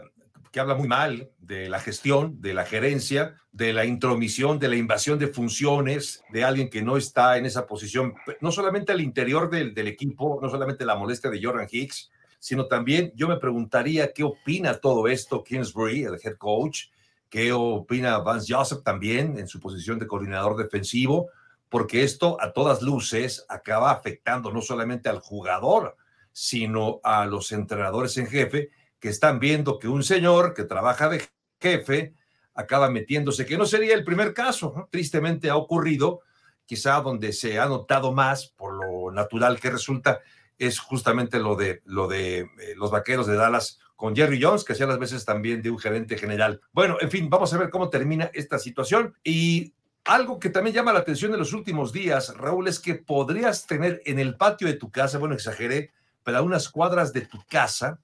que 0.50 0.60
habla 0.60 0.74
muy 0.74 0.88
mal 0.88 1.30
de 1.38 1.68
la 1.68 1.80
gestión, 1.80 2.40
de 2.40 2.54
la 2.54 2.64
gerencia, 2.64 3.36
de 3.52 3.72
la 3.72 3.84
intromisión, 3.84 4.58
de 4.58 4.68
la 4.68 4.76
invasión 4.76 5.18
de 5.18 5.28
funciones 5.28 6.22
de 6.30 6.44
alguien 6.44 6.70
que 6.70 6.82
no 6.82 6.96
está 6.96 7.36
en 7.36 7.46
esa 7.46 7.66
posición, 7.66 8.14
no 8.40 8.52
solamente 8.52 8.92
al 8.92 9.00
interior 9.00 9.50
del, 9.50 9.74
del 9.74 9.88
equipo, 9.88 10.38
no 10.40 10.48
solamente 10.48 10.84
la 10.84 10.96
molestia 10.96 11.30
de 11.30 11.42
Jordan 11.42 11.68
Hicks, 11.70 12.10
sino 12.38 12.66
también 12.66 13.12
yo 13.14 13.28
me 13.28 13.38
preguntaría 13.38 14.12
qué 14.12 14.22
opina 14.22 14.74
todo 14.74 15.08
esto 15.08 15.42
Kingsbury, 15.42 16.04
el 16.04 16.18
head 16.22 16.36
coach, 16.36 16.86
qué 17.28 17.52
opina 17.52 18.18
Vance 18.18 18.52
Joseph 18.52 18.82
también 18.82 19.38
en 19.38 19.48
su 19.48 19.60
posición 19.60 19.98
de 19.98 20.06
coordinador 20.06 20.56
defensivo, 20.56 21.28
porque 21.68 22.02
esto 22.02 22.40
a 22.40 22.52
todas 22.52 22.82
luces 22.82 23.44
acaba 23.48 23.90
afectando 23.90 24.52
no 24.52 24.62
solamente 24.62 25.08
al 25.08 25.18
jugador, 25.18 25.96
sino 26.32 27.00
a 27.02 27.26
los 27.26 27.52
entrenadores 27.52 28.16
en 28.16 28.28
jefe 28.28 28.70
que 29.00 29.08
están 29.08 29.38
viendo 29.38 29.78
que 29.78 29.88
un 29.88 30.02
señor 30.02 30.54
que 30.54 30.64
trabaja 30.64 31.08
de 31.08 31.22
jefe 31.60 32.14
acaba 32.54 32.90
metiéndose, 32.90 33.46
que 33.46 33.56
no 33.56 33.66
sería 33.66 33.94
el 33.94 34.04
primer 34.04 34.34
caso, 34.34 34.88
tristemente 34.90 35.48
ha 35.48 35.56
ocurrido, 35.56 36.20
quizá 36.66 37.00
donde 37.00 37.32
se 37.32 37.58
ha 37.58 37.66
notado 37.66 38.12
más 38.12 38.46
por 38.46 38.74
lo 38.74 39.12
natural 39.12 39.60
que 39.60 39.70
resulta, 39.70 40.20
es 40.58 40.80
justamente 40.80 41.38
lo 41.38 41.54
de, 41.54 41.82
lo 41.84 42.08
de 42.08 42.40
eh, 42.40 42.48
los 42.76 42.90
vaqueros 42.90 43.26
de 43.26 43.36
Dallas 43.36 43.78
con 43.94 44.14
Jerry 44.14 44.42
Jones, 44.42 44.64
que 44.64 44.72
hacía 44.72 44.86
las 44.86 44.98
veces 44.98 45.24
también 45.24 45.62
de 45.62 45.70
un 45.70 45.78
gerente 45.78 46.18
general. 46.18 46.60
Bueno, 46.72 46.98
en 47.00 47.10
fin, 47.10 47.30
vamos 47.30 47.52
a 47.52 47.58
ver 47.58 47.70
cómo 47.70 47.90
termina 47.90 48.30
esta 48.34 48.58
situación. 48.58 49.14
Y 49.24 49.74
algo 50.04 50.38
que 50.38 50.50
también 50.50 50.74
llama 50.74 50.92
la 50.92 51.00
atención 51.00 51.32
en 51.32 51.38
los 51.38 51.52
últimos 51.52 51.92
días, 51.92 52.34
Raúl, 52.36 52.68
es 52.68 52.80
que 52.80 52.94
podrías 52.94 53.66
tener 53.66 54.00
en 54.04 54.18
el 54.18 54.36
patio 54.36 54.66
de 54.66 54.74
tu 54.74 54.90
casa, 54.90 55.18
bueno, 55.18 55.34
exageré, 55.34 55.92
pero 56.22 56.38
a 56.38 56.42
unas 56.42 56.68
cuadras 56.68 57.12
de 57.12 57.22
tu 57.22 57.38
casa, 57.48 58.00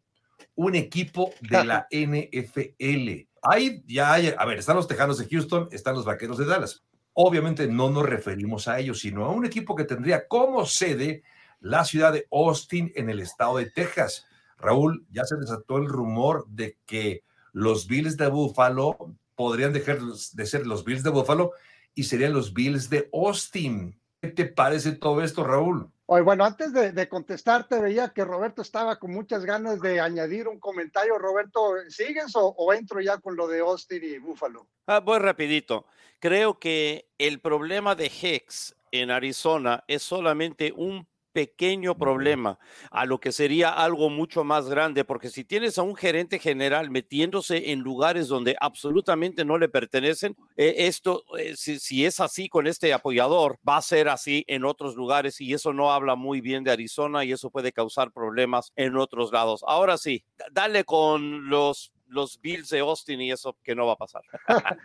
un 0.55 0.75
equipo 0.75 1.33
de 1.41 1.65
la 1.65 1.87
NFL. 1.93 3.29
Ahí 3.43 3.83
ya 3.87 4.13
hay, 4.13 4.35
a 4.37 4.45
ver, 4.45 4.59
están 4.59 4.77
los 4.77 4.89
Tejanos 4.89 5.19
de 5.19 5.29
Houston, 5.29 5.69
están 5.71 5.95
los 5.95 6.05
Vaqueros 6.05 6.39
de 6.39 6.47
Dallas. 6.47 6.83
Obviamente 7.13 7.67
no 7.69 7.91
nos 7.91 8.05
referimos 8.09 8.67
a 8.67 8.79
ellos, 8.79 9.01
sino 9.01 9.25
a 9.25 9.31
un 9.31 9.45
equipo 9.45 9.77
que 9.77 9.85
tendría 9.85 10.27
como 10.27 10.67
sede 10.67 11.23
la 11.61 11.85
ciudad 11.85 12.13
de 12.13 12.27
Austin 12.31 12.93
en 12.95 13.09
el 13.09 13.21
estado 13.21 13.59
de 13.59 13.71
Texas. 13.71 14.27
Raúl, 14.59 15.07
ya 15.11 15.25
se 15.25 15.37
desató 15.37 15.79
el 15.79 15.87
rumor 15.87 16.47
de 16.49 16.79
que 16.87 17.23
los 17.53 17.87
Bills 17.87 18.17
de 18.17 18.29
Buffalo 18.29 18.97
podrían 19.35 19.73
dejar 19.73 20.01
de 20.01 20.47
ser 20.47 20.67
los 20.67 20.85
Bills 20.85 21.03
de 21.03 21.11
Buffalo 21.11 21.53
y 21.95 22.05
serían 22.05 22.33
los 22.33 22.53
Bills 22.53 22.91
de 22.91 23.09
Austin. 23.13 23.99
¿Qué 24.21 24.29
te 24.29 24.47
parece 24.47 24.93
todo 24.93 25.23
esto, 25.23 25.45
Raúl? 25.45 25.91
Bueno, 26.07 26.45
antes 26.45 26.73
de, 26.73 27.09
contestarte, 27.09 27.81
veía 27.81 28.11
que 28.11 28.25
Roberto 28.25 28.61
estaba 28.61 28.99
con 28.99 29.13
muchas 29.13 29.45
ganas 29.45 29.81
de 29.81 30.01
añadir 30.01 30.49
un 30.49 30.61
comentario. 30.61 31.19
Roberto, 31.19 31.75
¿sigues 31.89 32.33
o, 32.35 32.73
entro 32.75 33.01
ya 33.01 33.19
con 33.19 33.37
lo 33.37 33.49
de 33.49 33.61
Austin 33.61 34.03
y 34.05 34.19
Buffalo? 34.19 34.69
Ah, 34.87 35.01
voy 35.01 35.19
rapidito. 35.19 35.87
Creo 36.19 36.59
que 36.59 37.09
el 37.19 37.41
problema 37.41 37.95
de 37.95 38.07
Hex 38.07 38.77
en 38.93 39.11
Arizona 39.11 39.83
es 39.89 40.03
solamente 40.03 40.73
un 40.77 41.07
pequeño 41.35 41.99
problema 41.99 42.59
a 42.91 43.05
lo 43.05 43.19
que 43.19 43.33
sería 43.33 43.71
algo 43.71 44.09
mucho 44.09 44.45
más 44.45 44.69
grande, 44.69 45.05
porque 45.05 45.29
si 45.29 45.45
tienes 45.45 45.77
a 45.77 45.83
un 45.83 45.97
gerente 45.97 46.39
general 46.39 46.91
metiéndose 46.91 47.73
en 47.73 47.81
lugares 47.81 48.29
donde 48.29 48.57
absolutamente 48.61 49.45
no 49.45 49.59
le 49.59 49.69
pertenecen, 49.69 50.37
eh, 50.57 50.75
esto, 50.79 51.25
eh, 51.37 51.55
si, 51.57 52.07
es 52.07 52.21
así 52.21 52.49
con 52.49 52.69
este 52.69 52.93
apoyador, 52.93 53.59
va 53.69 53.79
a 53.79 53.83
ser 53.83 54.09
así 54.09 54.45
en 54.47 54.65
otros 54.65 54.95
lugares 54.95 55.41
y 55.41 55.53
eso 55.53 55.73
no 55.73 55.93
habla 55.93 56.15
muy 56.15 56.41
bien 56.41 56.63
de 56.63 56.71
Arizona 56.71 57.25
y 57.25 57.33
eso 57.33 57.51
puede 57.51 57.73
causar 57.73 58.13
problemas 58.13 58.73
en 58.77 58.97
otros 58.97 59.33
lados. 59.33 59.65
Ahora 59.67 59.99
sí, 59.99 60.25
dale 60.53 60.85
con 60.85 61.51
los 61.51 61.94
los 62.09 62.41
Bills 62.41 62.69
de 62.69 62.81
Austin 62.81 63.21
y 63.21 63.33
eso 63.33 63.57
que 63.63 63.75
no 63.75 63.87
va 63.87 63.95
a 63.95 63.99
pasar. 63.99 64.23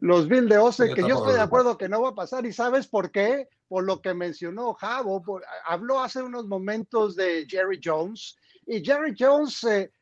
los 0.00 0.28
Bills 0.28 0.48
de 0.48 0.56
Austin, 0.56 0.94
que 0.94 1.02
yo 1.02 1.16
estoy 1.16 1.34
de 1.34 1.40
acuerdo 1.40 1.78
que 1.78 1.88
no 1.88 2.02
va 2.02 2.10
a 2.10 2.14
pasar. 2.14 2.44
¿Y 2.46 2.52
sabes 2.52 2.86
por 2.86 3.10
qué? 3.10 3.48
Por 3.68 3.84
lo 3.84 4.00
que 4.00 4.14
mencionó 4.14 4.74
Javo. 4.74 5.22
habló 5.64 6.00
hace 6.00 6.22
unos 6.22 6.46
momentos 6.46 7.16
de 7.16 7.46
Jerry 7.48 7.80
Jones. 7.82 8.36
Y 8.66 8.84
Jerry 8.84 9.14
Jones, 9.18 9.64
eh, 9.64 9.92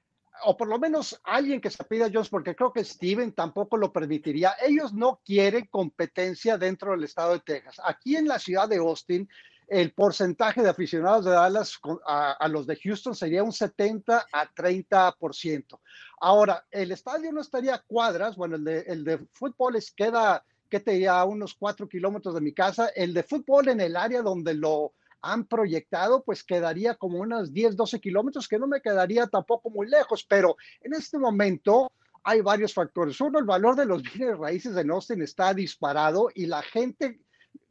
o 0.44 0.56
por 0.56 0.68
lo 0.68 0.78
menos 0.78 1.20
alguien 1.24 1.60
que 1.60 1.70
se 1.70 1.84
pida 1.84 2.10
Jones, 2.12 2.28
porque 2.28 2.54
creo 2.54 2.72
que 2.72 2.84
Steven 2.84 3.32
tampoco 3.32 3.76
lo 3.76 3.92
permitiría. 3.92 4.54
Ellos 4.64 4.92
no 4.92 5.20
quieren 5.24 5.66
competencia 5.66 6.58
dentro 6.58 6.92
del 6.92 7.04
estado 7.04 7.34
de 7.34 7.40
Texas. 7.40 7.80
Aquí 7.84 8.16
en 8.16 8.28
la 8.28 8.38
ciudad 8.38 8.68
de 8.68 8.78
Austin, 8.78 9.28
el 9.72 9.94
porcentaje 9.94 10.60
de 10.60 10.68
aficionados 10.68 11.24
de 11.24 11.30
Dallas 11.30 11.80
a, 12.04 12.46
los 12.48 12.66
de 12.66 12.76
Houston 12.76 13.14
sería 13.14 13.42
un 13.42 13.52
70 13.52 14.26
a 14.30 14.54
30%. 14.54 15.80
Ahora, 16.20 16.66
el 16.70 16.92
estadio 16.92 17.32
no 17.32 17.40
estaría 17.40 17.76
a 17.76 17.82
cuadras, 17.82 18.36
bueno, 18.36 18.56
el 18.56 19.04
de, 19.04 19.26
fútbol 19.32 19.76
es, 19.76 19.90
queda, 19.90 20.44
que 20.68 20.80
te 20.80 20.90
diría, 20.90 21.18
a 21.18 21.24
unos 21.24 21.54
4 21.54 21.88
kilómetros 21.88 22.34
de 22.34 22.42
mi 22.42 22.52
casa. 22.52 22.88
El 22.88 23.14
de 23.14 23.22
fútbol 23.22 23.68
en 23.68 23.80
el 23.80 23.96
área 23.96 24.20
donde 24.20 24.52
lo 24.52 24.92
han 25.22 25.46
proyectado, 25.46 26.22
pues 26.22 26.44
quedaría 26.44 26.96
como 26.96 27.20
unos 27.20 27.50
10, 27.50 27.74
12 27.74 27.98
kilómetros, 27.98 28.48
que 28.48 28.58
no 28.58 28.66
me 28.66 28.82
quedaría 28.82 29.26
tampoco 29.26 29.70
muy 29.70 29.88
lejos, 29.88 30.22
pero 30.28 30.58
en 30.82 30.92
este 30.92 31.16
momento 31.16 31.90
hay 32.24 32.42
varios 32.42 32.74
factores. 32.74 33.18
Uno, 33.22 33.38
el 33.38 33.46
valor 33.46 33.74
de 33.74 33.86
los 33.86 34.02
bienes 34.02 34.36
raíces 34.36 34.76
en 34.76 34.90
Austin 34.90 35.22
está 35.22 35.54
disparado 35.54 36.28
y 36.34 36.44
la 36.44 36.60
gente 36.60 37.22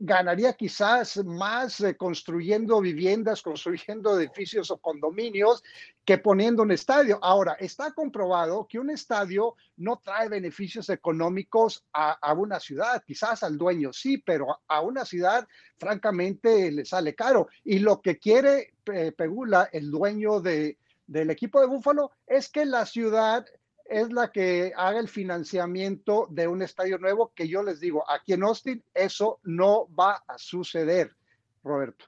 ganaría 0.03 0.53
quizás 0.53 1.23
más 1.23 1.79
eh, 1.81 1.95
construyendo 1.95 2.81
viviendas, 2.81 3.43
construyendo 3.43 4.19
edificios 4.19 4.71
o 4.71 4.77
condominios 4.77 5.63
que 6.03 6.17
poniendo 6.17 6.63
un 6.63 6.71
estadio. 6.71 7.19
Ahora, 7.21 7.53
está 7.59 7.91
comprobado 7.91 8.67
que 8.67 8.79
un 8.79 8.89
estadio 8.89 9.55
no 9.77 10.01
trae 10.03 10.27
beneficios 10.27 10.89
económicos 10.89 11.85
a, 11.93 12.33
una 12.33 12.59
ciudad, 12.59 13.03
quizás 13.05 13.43
al 13.43 13.57
dueño 13.57 13.93
sí, 13.93 14.17
pero 14.17 14.59
a 14.67 14.81
una 14.81 15.05
ciudad 15.05 15.47
francamente 15.77 16.71
le 16.71 16.83
sale 16.83 17.13
caro. 17.13 17.49
Y 17.63 17.79
lo 17.79 18.01
que 18.01 18.17
quiere 18.17 18.73
eh, 18.91 19.11
Pegula, 19.11 19.69
el 19.71 19.91
dueño 19.91 20.39
de, 20.41 20.79
del 21.05 21.29
equipo 21.29 21.61
de 21.61 21.67
Búfalo, 21.67 22.11
es 22.25 22.49
que 22.49 22.65
la 22.65 22.87
ciudad 22.87 23.45
es 23.91 24.11
la 24.11 24.31
que 24.31 24.73
haga 24.75 24.99
el 24.99 25.09
financiamiento 25.09 26.27
de 26.29 26.47
un 26.47 26.61
estadio 26.61 26.97
nuevo, 26.97 27.33
que 27.35 27.47
yo 27.47 27.61
les 27.61 27.79
digo, 27.79 28.09
aquí 28.09 28.33
en 28.33 28.43
Austin 28.43 28.83
eso 28.93 29.39
no 29.43 29.87
va 29.93 30.23
a 30.27 30.37
suceder, 30.37 31.15
Roberto. 31.63 32.05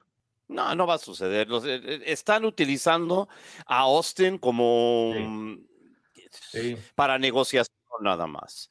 No, 0.48 0.74
no 0.74 0.86
va 0.86 0.94
a 0.94 0.98
suceder. 0.98 1.48
Eh, 1.50 1.80
eh, 1.84 2.02
están 2.06 2.44
utilizando 2.44 3.28
a 3.66 3.80
Austin 3.80 4.38
como 4.38 5.12
para 6.94 7.18
negociación 7.18 7.76
nada 8.00 8.26
más. 8.26 8.68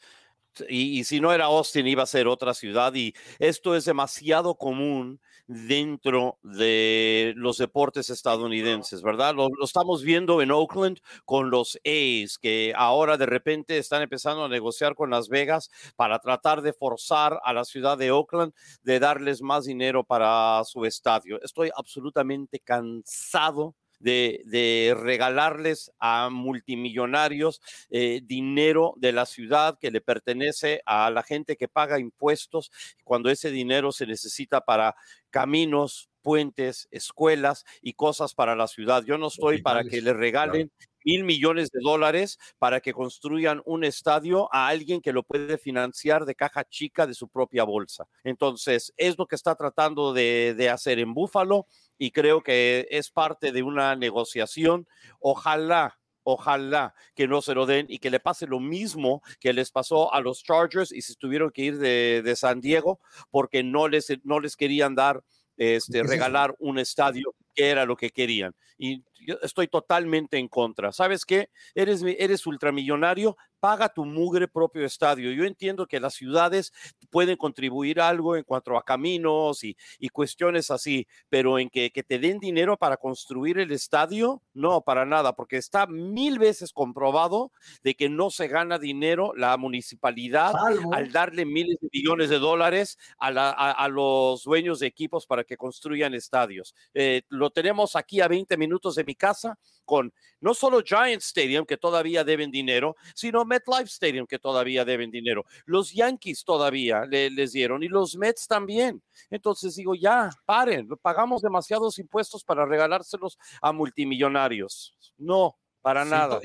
Y, 0.70 1.04
si 1.04 1.20
no 1.20 1.32
era 1.34 1.46
Austin, 1.46 1.88
iba 1.88 2.04
a 2.04 2.08
ser 2.08 2.28
otra 2.28 2.54
ciudad. 2.54 2.94
Y 2.94 3.14
esto 3.40 3.76
es 3.76 3.86
demasiado 3.86 4.56
común 4.56 5.20
dentro 5.48 6.40
de 6.44 7.34
los 7.36 7.58
deportes 7.58 8.10
estadounidenses, 8.10 9.02
¿verdad? 9.02 9.36
Lo, 9.36 9.50
estamos 9.64 10.04
viendo 10.04 10.42
en 10.42 10.52
Oakland 10.52 11.00
con 11.26 11.50
los 11.50 11.78
A's, 11.86 12.38
que 12.38 12.74
ahora 12.76 13.18
de 13.18 13.26
repente 13.26 13.78
están 13.78 14.02
empezando 14.02 14.46
a 14.46 14.50
negociar 14.50 14.96
con 14.96 15.10
Las 15.10 15.28
Vegas 15.30 15.70
para 15.96 16.20
tratar 16.20 16.62
de 16.62 16.74
forzar 16.74 17.40
a 17.44 17.54
la 17.54 17.66
ciudad 17.66 17.98
de 17.98 18.12
Oakland 18.12 18.54
de 18.84 19.00
darles 19.00 19.42
más 19.42 19.66
dinero 19.66 20.04
para 20.04 20.64
su 20.66 20.86
estadio. 20.86 21.42
Estoy 21.42 21.72
absolutamente 21.76 22.60
cansado 22.60 23.76
de, 24.04 24.96
regalarles 25.00 25.92
a 26.00 26.30
multimillonarios 26.30 27.62
eh, 27.90 28.22
dinero 28.24 28.94
de 28.98 29.12
la 29.12 29.26
ciudad 29.26 29.78
que 29.80 29.92
le 29.92 30.02
pertenece 30.02 30.82
a 30.86 31.10
la 31.10 31.24
gente 31.24 31.56
que 31.56 31.68
paga 31.68 32.00
impuestos 32.00 32.72
cuando 33.04 33.30
ese 33.30 33.50
dinero 33.52 33.92
se 33.92 34.06
necesita 34.06 34.62
para 34.62 34.96
caminos, 35.30 36.10
puentes, 36.22 36.88
escuelas 36.92 37.66
y 37.82 37.94
cosas 37.94 38.34
para 38.34 38.56
la 38.56 38.68
ciudad. 38.68 39.04
Yo 39.04 39.18
no 39.18 39.28
estoy 39.28 39.62
para 39.62 39.84
que 39.84 40.02
le 40.02 40.14
regalen 40.14 40.72
mil 41.06 41.24
millones 41.24 41.70
de 41.72 41.80
dólares 41.82 42.38
para 42.60 42.80
que 42.80 42.94
construyan 42.94 43.62
un 43.66 43.84
estadio 43.84 44.50
a 44.54 44.68
alguien 44.68 45.02
que 45.02 45.14
lo 45.14 45.24
puede 45.24 45.58
financiar 45.58 46.26
de 46.26 46.36
caja 46.36 46.64
chica 46.64 47.08
de 47.08 47.14
su 47.14 47.28
propia 47.28 47.64
bolsa. 47.64 48.08
Entonces, 48.24 48.94
es 48.98 49.18
lo 49.18 49.28
que 49.28 49.36
está 49.36 49.56
tratando 49.56 50.14
de, 50.14 50.54
de 50.58 50.70
hacer 50.70 51.00
en 51.00 51.14
Búfalo 51.14 51.68
y 51.98 52.12
creo 52.12 52.42
que 52.42 52.88
es 52.90 53.10
parte 53.12 53.52
de 53.52 53.64
una 53.64 53.96
negociación. 53.96 54.88
Ojalá 55.20 55.98
ojalá 56.24 56.94
que 57.16 57.28
no 57.28 57.42
se 57.42 57.54
lo 57.54 57.66
den 57.66 57.86
y 57.90 58.00
que 58.00 58.10
le 58.10 58.20
pase 58.20 58.48
lo 58.48 58.60
mismo 58.60 59.22
que 59.40 59.54
les 59.54 59.72
pasó 59.72 60.14
a 60.14 60.22
los 60.22 60.44
Chargers 60.44 60.92
y 60.92 61.02
se 61.02 61.16
tuvieron 61.16 61.52
que 61.52 61.64
ir 61.64 61.78
de, 61.78 62.22
de 62.24 62.36
San 62.36 62.62
Diego 62.62 63.00
porque 63.30 63.64
no 63.64 63.88
les, 63.88 64.08
no 64.24 64.40
les 64.40 64.56
querían 64.56 64.96
dar, 64.96 65.24
este, 65.58 66.04
regalar 66.04 66.56
un 66.60 66.80
estadio 66.80 67.36
que 67.54 67.70
era 67.70 67.86
lo 67.86 67.96
que 67.96 68.10
querían. 68.10 68.56
Y 68.78 69.04
yo 69.26 69.36
estoy 69.42 69.68
totalmente 69.68 70.38
en 70.38 70.48
contra. 70.48 70.92
¿Sabes 70.92 71.26
qué? 71.26 71.50
Eres, 71.76 72.04
eres 72.04 72.46
ultramillonario, 72.46 73.38
paga 73.64 73.88
tu 73.88 74.04
mugre 74.04 74.50
propio 74.50 74.86
estadio. 74.86 75.32
Yo 75.32 75.46
entiendo 75.46 75.88
que 75.88 76.02
las 76.02 76.16
ciudades 76.16 76.74
pueden 77.10 77.38
contribuir 77.38 78.02
algo 78.02 78.36
en 78.36 78.44
cuanto 78.44 78.76
a 78.76 78.84
caminos 78.84 79.64
y, 79.64 79.78
y 80.00 80.10
cuestiones 80.10 80.70
así, 80.70 81.08
pero 81.30 81.58
en 81.58 81.70
que, 81.70 81.90
que, 81.90 82.04
te 82.04 82.20
den 82.20 82.40
dinero 82.40 82.76
para 82.76 82.98
construir 82.98 83.60
el 83.60 83.72
estadio, 83.72 84.42
no, 84.54 84.82
para 84.82 85.06
nada, 85.06 85.32
porque 85.32 85.56
está 85.56 85.88
mil 85.88 86.40
veces 86.40 86.74
comprobado 86.74 87.54
de 87.84 87.96
que 87.96 88.10
no 88.10 88.32
se 88.32 88.50
gana 88.50 88.80
dinero 88.80 89.32
la 89.34 89.56
municipalidad 89.56 90.52
al 90.92 91.14
darle 91.14 91.46
miles 91.46 91.80
de 91.80 91.88
millones 91.94 92.30
de 92.30 92.40
dólares 92.40 92.98
a, 93.18 93.32
la, 93.32 93.50
a, 93.52 93.72
a, 93.72 93.88
los 93.88 94.44
dueños 94.44 94.80
de 94.80 94.88
equipos 94.88 95.26
para 95.26 95.46
que 95.46 95.56
construyan 95.56 96.14
estadios. 96.14 96.76
Eh, 96.94 97.22
lo 97.30 97.50
tenemos 97.50 97.96
aquí 97.96 98.20
a 98.20 98.28
20 98.28 98.58
minutos 98.58 98.96
de 98.96 99.06
mi 99.06 99.16
casa 99.16 99.58
con 99.86 100.14
no 100.40 100.54
solo 100.54 100.82
Giant 100.82 101.22
Stadium, 101.22 101.66
que 101.66 101.78
todavía 101.78 102.24
deben 102.24 102.52
dinero, 102.52 102.96
sino 103.16 103.46
MetLife 103.46 103.86
Stadium, 103.86 104.28
que 104.28 104.40
todavía 104.40 104.84
deben 104.84 105.10
dinero. 105.10 105.46
Los 105.66 105.94
Yankees 105.94 106.44
todavía 106.44 107.06
le, 107.06 107.30
les 107.30 107.54
dieron 107.54 107.82
y 107.82 107.88
los 107.88 108.18
Mets 108.18 108.48
también. 108.48 109.02
Entonces 109.30 109.76
digo, 109.76 109.96
ya, 109.96 110.30
paren, 110.46 110.88
pagamos 111.02 111.42
demasiados 111.42 111.98
impuestos 112.00 112.44
para 112.44 112.66
regalárselos 112.66 113.38
a 113.62 113.72
multimillonarios. 113.72 114.98
No, 115.18 115.58
para 115.82 116.04
sí, 116.04 116.10
nada. 116.12 116.40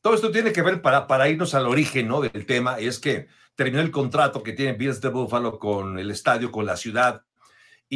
Todo 0.00 0.14
esto 0.14 0.30
tiene 0.30 0.52
que 0.52 0.62
ver 0.62 0.80
para, 0.82 1.06
para 1.06 1.28
irnos 1.28 1.54
al 1.54 1.66
origen 1.66 2.08
¿no? 2.08 2.20
del 2.20 2.46
tema, 2.46 2.78
es 2.78 2.98
que 2.98 3.26
terminó 3.54 3.80
el 3.80 3.90
contrato 3.90 4.42
que 4.42 4.52
tiene 4.52 4.72
Bills 4.72 5.00
de 5.00 5.08
Buffalo 5.08 5.58
con 5.58 5.98
el 5.98 6.10
estadio, 6.10 6.50
con 6.50 6.66
la 6.66 6.76
ciudad, 6.76 7.22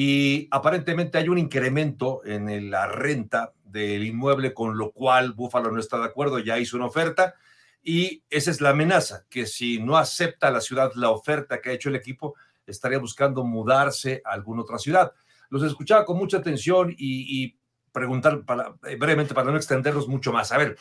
y 0.00 0.46
aparentemente 0.52 1.18
hay 1.18 1.28
un 1.28 1.38
incremento 1.38 2.24
en 2.24 2.70
la 2.70 2.86
renta 2.86 3.52
del 3.64 4.04
inmueble, 4.04 4.54
con 4.54 4.78
lo 4.78 4.92
cual 4.92 5.32
Búfalo 5.32 5.72
no 5.72 5.80
está 5.80 5.98
de 5.98 6.04
acuerdo, 6.04 6.38
ya 6.38 6.56
hizo 6.56 6.76
una 6.76 6.86
oferta 6.86 7.34
y 7.82 8.22
esa 8.30 8.52
es 8.52 8.60
la 8.60 8.70
amenaza, 8.70 9.24
que 9.28 9.44
si 9.44 9.80
no 9.80 9.96
acepta 9.96 10.52
la 10.52 10.60
ciudad 10.60 10.92
la 10.94 11.10
oferta 11.10 11.60
que 11.60 11.70
ha 11.70 11.72
hecho 11.72 11.88
el 11.88 11.96
equipo, 11.96 12.36
estaría 12.64 13.00
buscando 13.00 13.42
mudarse 13.42 14.22
a 14.24 14.34
alguna 14.34 14.62
otra 14.62 14.78
ciudad. 14.78 15.12
Los 15.50 15.64
escuchaba 15.64 16.04
con 16.04 16.16
mucha 16.16 16.36
atención 16.36 16.94
y, 16.96 17.56
preguntar 17.90 18.44
para, 18.44 18.76
brevemente 19.00 19.34
para 19.34 19.50
no 19.50 19.56
extenderlos 19.56 20.06
mucho 20.06 20.32
más. 20.32 20.52
A 20.52 20.58
ver, 20.58 20.78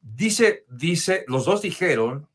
dice, 0.00 0.64
dice, 0.68 1.24
los 1.28 1.44
dos 1.44 1.62
dijeron 1.62 2.26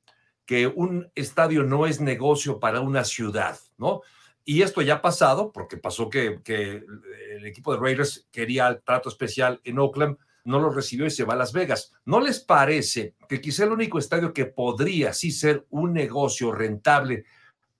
que 0.45 0.67
un 0.67 1.11
estadio 1.15 1.63
no 1.63 1.85
es 1.85 1.99
negocio 1.99 2.61
para 2.61 2.79
una 2.79 3.03
ciudad, 3.03 3.59
¿no? 3.77 4.03
Y 4.45 4.61
esto 4.61 4.81
ya 4.81 4.95
ha 4.95 5.01
pasado, 5.01 5.51
porque 5.51 5.77
pasó 5.77 6.09
que, 6.09 6.41
el 6.45 7.45
equipo 7.45 7.73
de 7.73 7.79
Raiders 7.79 8.27
quería 8.31 8.67
el 8.67 8.81
trato 8.81 9.09
especial 9.09 9.61
en 9.63 9.79
Oakland, 9.79 10.17
no 10.45 10.59
lo 10.59 10.69
recibió 10.69 11.05
y 11.05 11.11
se 11.11 11.23
va 11.23 11.33
a 11.33 11.37
Las 11.37 11.53
Vegas. 11.53 11.93
¿No 12.03 12.19
les 12.19 12.41
parece 12.41 13.15
que 13.29 13.39
quizá 13.39 13.63
el 13.63 13.71
único 13.71 13.97
estadio 13.97 14.33
que 14.33 14.45
podría 14.45 15.13
sí 15.13 15.31
ser 15.31 15.65
un 15.69 15.93
negocio 15.93 16.51
rentable 16.51 17.23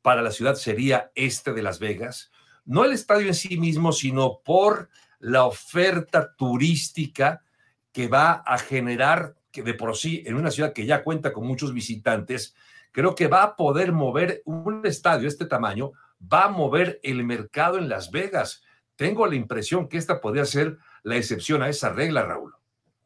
para 0.02 0.22
la 0.22 0.32
ciudad 0.32 0.56
sería 0.56 1.12
este 1.16 1.52
de 1.52 1.62
Las 1.62 1.80
Vegas? 1.80 2.32
No 2.64 2.86
el 2.86 2.94
estadio 2.94 3.28
en 3.28 3.36
sí 3.36 3.58
mismo, 3.58 3.92
sino 3.92 4.40
por 4.40 4.90
la 5.20 5.46
oferta 5.46 6.34
turística 6.36 7.44
que 7.92 8.08
va 8.08 8.32
a 8.46 8.58
generar, 8.58 9.36
que 9.52 9.62
de 9.62 9.74
por 9.74 9.98
sí 9.98 10.24
en 10.26 10.36
una 10.36 10.52
ciudad 10.52 10.72
que 10.72 10.86
ya 10.86 11.04
cuenta 11.04 11.34
con 11.34 11.46
muchos 11.46 11.74
visitantes, 11.74 12.56
creo 12.94 13.14
que 13.16 13.28
va 13.28 13.44
a 13.44 13.56
poder 13.58 13.92
mover 13.92 14.42
un 14.46 14.86
estadio 14.86 15.24
de 15.24 15.28
este 15.28 15.46
tamaño 15.46 15.92
va 16.32 16.46
a 16.46 16.50
mover 16.50 17.00
el 17.04 17.24
mercado 17.24 17.78
en 17.78 17.90
Las 17.90 18.12
Vegas. 18.12 18.62
Tengo 18.96 19.26
la 19.26 19.36
impresión 19.36 19.88
que 19.88 19.98
esta 19.98 20.22
podría 20.22 20.46
ser 20.46 20.78
la 21.04 21.18
excepción 21.18 21.62
a 21.62 21.70
esa 21.70 21.90
regla, 21.90 22.24
Raúl. 22.24 22.54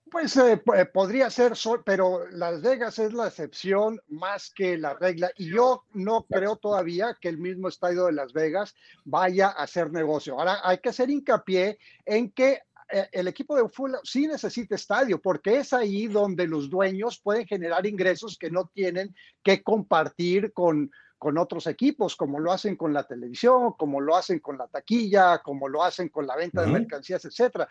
Pues 0.10 0.38
eh, 0.38 0.62
podría 0.94 1.30
ser, 1.30 1.54
pero 1.86 2.28
Las 2.30 2.62
Vegas 2.62 2.98
es 2.98 3.12
la 3.14 3.28
excepción 3.28 4.00
más 4.08 4.52
que 4.52 4.78
la 4.78 4.94
regla. 4.94 5.32
Y 5.36 5.52
yo 5.52 5.84
no 5.94 6.26
creo 6.30 6.56
todavía 6.56 7.18
que 7.20 7.28
el 7.28 7.38
mismo 7.38 7.68
estadio 7.68 8.06
de 8.06 8.14
Las 8.14 8.32
Vegas 8.32 8.74
vaya 9.04 9.48
a 9.48 9.64
hacer 9.64 9.92
negocio. 9.92 10.40
Ahora 10.40 10.60
hay 10.64 10.78
que 10.78 10.90
hacer 10.90 11.10
hincapié 11.10 11.78
en 12.06 12.32
que 12.32 12.62
eh, 12.90 13.10
el 13.12 13.28
equipo 13.28 13.58
de 13.58 13.68
fútbol 13.68 14.00
sí 14.04 14.28
necesita 14.28 14.76
estadio, 14.76 15.22
porque 15.22 15.58
es 15.58 15.74
ahí 15.74 16.08
donde 16.08 16.48
los 16.48 16.70
dueños 16.70 17.20
pueden 17.20 17.46
generar 17.46 17.86
ingresos 17.86 18.38
que 18.38 18.50
no 18.50 18.72
tienen 18.74 19.14
que 19.44 19.62
compartir 19.62 20.54
con, 20.54 20.90
con 21.18 21.38
otros 21.38 21.68
equipos, 21.68 22.16
como 22.16 22.40
lo 22.40 22.52
hacen 22.52 22.76
con 22.76 22.94
la 22.94 23.04
televisión, 23.04 23.74
como 23.74 24.02
lo 24.02 24.16
hacen 24.16 24.40
con 24.40 24.58
la 24.58 24.68
taquilla, 24.68 25.40
como 25.40 25.68
lo 25.68 25.84
hacen 25.84 26.10
con 26.10 26.28
la 26.28 26.36
venta 26.36 26.62
de 26.62 26.68
mercancías, 26.68 27.26
etcétera. 27.26 27.68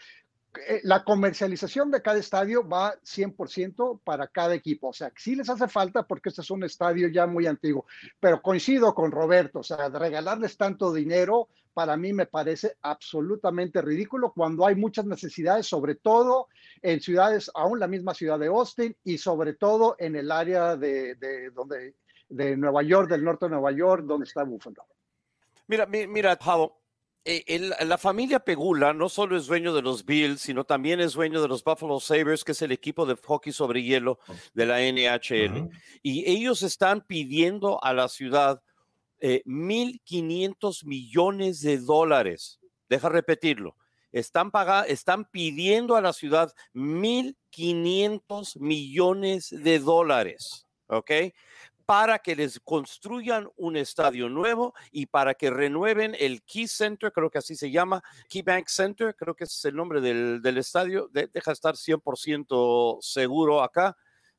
Eh, 0.66 0.80
la 0.84 1.04
comercialización 1.04 1.90
de 1.90 2.02
cada 2.02 2.18
estadio 2.18 2.66
va 2.66 2.94
100% 3.02 4.00
para 4.02 4.26
cada 4.28 4.54
equipo. 4.54 4.88
O 4.88 4.92
sea, 4.92 5.12
sí 5.16 5.34
les 5.36 5.48
hace 5.48 5.68
falta 5.68 6.02
porque 6.04 6.30
este 6.30 6.40
es 6.40 6.50
un 6.50 6.64
estadio 6.64 7.08
ya 7.08 7.26
muy 7.26 7.46
antiguo. 7.46 7.86
Pero 8.18 8.42
coincido 8.42 8.94
con 8.94 9.10
Roberto, 9.12 9.60
o 9.60 9.62
sea, 9.62 9.88
regalarles 9.88 10.56
tanto 10.56 10.92
dinero 10.92 11.48
para 11.74 11.98
mí 11.98 12.14
me 12.14 12.24
parece 12.24 12.78
absolutamente 12.80 13.82
ridículo 13.82 14.32
cuando 14.32 14.66
hay 14.66 14.74
muchas 14.74 15.04
necesidades, 15.04 15.66
sobre 15.66 15.94
todo 15.94 16.48
en 16.80 17.02
ciudades, 17.02 17.50
aún 17.54 17.78
la 17.78 17.86
misma 17.86 18.14
ciudad 18.14 18.38
de 18.38 18.46
Austin 18.46 18.96
y 19.04 19.18
sobre 19.18 19.52
todo 19.52 19.94
en 19.98 20.16
el 20.16 20.32
área 20.32 20.74
de, 20.76 21.16
de 21.16 21.50
donde 21.50 21.94
de 22.28 22.56
Nueva 22.56 22.82
York, 22.82 23.08
del 23.10 23.24
norte 23.24 23.46
de 23.46 23.50
Nueva 23.50 23.72
York, 23.72 24.04
donde 24.04 24.24
está 24.24 24.44
Buffalo. 24.44 24.84
Mira, 25.68 25.86
mira, 25.86 26.36
Pavo, 26.36 26.80
eh, 27.24 27.42
el, 27.48 27.74
la 27.88 27.98
familia 27.98 28.38
Pegula 28.38 28.92
no 28.92 29.08
solo 29.08 29.36
es 29.36 29.46
dueño 29.46 29.74
de 29.74 29.82
los 29.82 30.04
Bills, 30.04 30.40
sino 30.40 30.62
también 30.64 31.00
es 31.00 31.14
dueño 31.14 31.42
de 31.42 31.48
los 31.48 31.64
Buffalo 31.64 31.98
Sabres, 31.98 32.44
que 32.44 32.52
es 32.52 32.62
el 32.62 32.70
equipo 32.70 33.04
de 33.04 33.16
hockey 33.16 33.52
sobre 33.52 33.82
hielo 33.82 34.20
de 34.54 34.66
la 34.66 34.78
NHL. 34.80 35.50
Uh 35.50 35.66
-huh. 35.66 35.70
Y 36.02 36.30
ellos 36.30 36.62
están 36.62 37.00
pidiendo 37.00 37.82
a 37.82 37.92
la 37.92 38.08
ciudad 38.08 38.62
eh, 39.18 39.42
1.500 39.44 40.84
millones 40.84 41.62
de 41.62 41.78
dólares. 41.78 42.60
Deja 42.88 43.08
repetirlo. 43.08 43.76
Están, 44.12 44.52
pagando, 44.52 44.88
están 44.88 45.24
pidiendo 45.24 45.96
a 45.96 46.00
la 46.00 46.12
ciudad 46.12 46.54
1.500 46.74 48.60
millones 48.60 49.50
de 49.50 49.80
dólares. 49.80 50.68
¿Ok? 50.86 51.10
Para 51.86 52.18
que 52.18 52.34
les 52.34 52.58
construyan 52.60 53.48
un 53.56 53.76
estadio 53.76 54.28
nuevo 54.28 54.74
y 54.90 55.06
para 55.06 55.34
que 55.34 55.50
renueven 55.50 56.16
el 56.18 56.42
Key 56.42 56.66
Center, 56.66 57.12
creo 57.12 57.30
que 57.30 57.38
así 57.38 57.54
se 57.54 57.70
llama, 57.70 58.02
Key 58.28 58.42
Bank 58.42 58.66
Center, 58.66 59.14
creo 59.14 59.34
que 59.34 59.44
es 59.44 59.64
el 59.64 59.76
nombre 59.76 60.00
del, 60.00 60.58
estadio. 60.58 61.08
De, 61.12 61.28
deja 61.32 61.52
estar 61.52 61.76
100% 61.76 62.98
seguro 63.00 63.62
acá. 63.62 63.96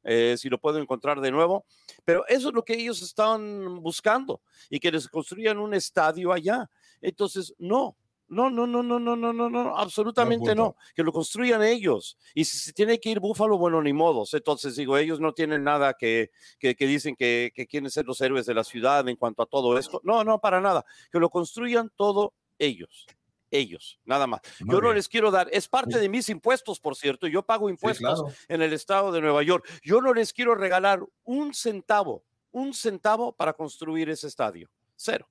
Eh, 0.09 0.37
si 0.37 0.47
lo 0.47 0.57
puedo 0.57 0.79
encontrar 0.79 1.19
de 1.19 1.31
nuevo. 1.31 1.65
Pero 2.05 2.25
eso 2.27 2.47
es 2.47 2.55
lo 2.55 2.63
que 2.63 2.75
ellos 2.75 3.01
están 3.01 3.81
buscando 3.81 4.41
y 4.69 4.79
que 4.79 4.89
les 4.89 5.05
construyan 5.09 5.57
un 5.57 5.73
estadio 5.73 6.31
allá. 6.31 6.69
Entonces, 7.01 7.53
no, 7.57 7.97
no, 8.29 8.49
no, 8.49 8.67
no, 8.67 8.83
no, 8.83 8.99
no, 8.99 9.15
no, 9.15 9.31
no, 9.31 9.49
no, 9.49 9.77
absolutamente 9.77 10.53
no, 10.53 10.75
que 10.93 11.03
lo 11.03 11.13
construyan 11.13 11.63
ellos. 11.63 12.17
Y 12.33 12.43
si, 12.43 12.57
si 12.57 12.73
tiene 12.73 12.99
que 12.99 13.09
ir 13.09 13.21
Búfalo, 13.21 13.57
bueno, 13.57 13.81
ni 13.81 13.93
modos. 13.93 14.33
Entonces, 14.33 14.75
digo, 14.75 14.97
ellos 14.97 15.19
no 15.19 15.33
tienen 15.33 15.63
nada 15.63 15.93
que, 15.93 16.31
que, 16.59 16.75
dicen 16.79 17.15
que, 17.15 17.51
que, 17.55 17.67
quieren 17.67 17.89
ser 17.89 18.05
los 18.05 18.19
héroes 18.19 18.45
de 18.45 18.53
la 18.53 18.65
ciudad 18.65 19.07
en 19.07 19.15
cuanto 19.15 19.43
a 19.43 19.45
todo 19.45 19.77
esto. 19.77 20.01
No, 20.03 20.23
no, 20.23 20.39
para 20.39 20.59
nada. 20.59 20.83
Que 21.11 21.19
lo 21.19 21.29
construyan 21.29 21.89
todo 21.95 22.33
ellos. 22.59 23.07
Ellos, 23.49 23.99
nada 24.03 24.27
más. 24.27 24.41
Yo 24.59 24.81
no 24.81 24.91
les 24.91 25.07
quiero 25.07 25.31
dar, 25.31 25.47
es 25.53 25.69
parte 25.69 25.97
de 25.97 26.09
mis 26.09 26.27
impuestos, 26.27 26.81
por 26.81 26.97
cierto, 26.97 27.27
yo 27.27 27.43
pago 27.43 27.69
impuestos 27.69 28.21
en 28.49 28.61
el 28.61 28.73
estado 28.73 29.09
de 29.13 29.21
Nueva 29.21 29.41
York. 29.41 29.65
Yo 29.83 30.01
no 30.01 30.13
les 30.13 30.33
quiero 30.33 30.53
regalar 30.53 31.01
un 31.23 31.53
centavo, 31.53 32.25
un 32.51 32.73
centavo 32.73 33.31
para 33.31 33.53
construir 33.53 34.09
ese 34.09 34.27
estadio. 34.27 34.69
Cero. 34.97 35.29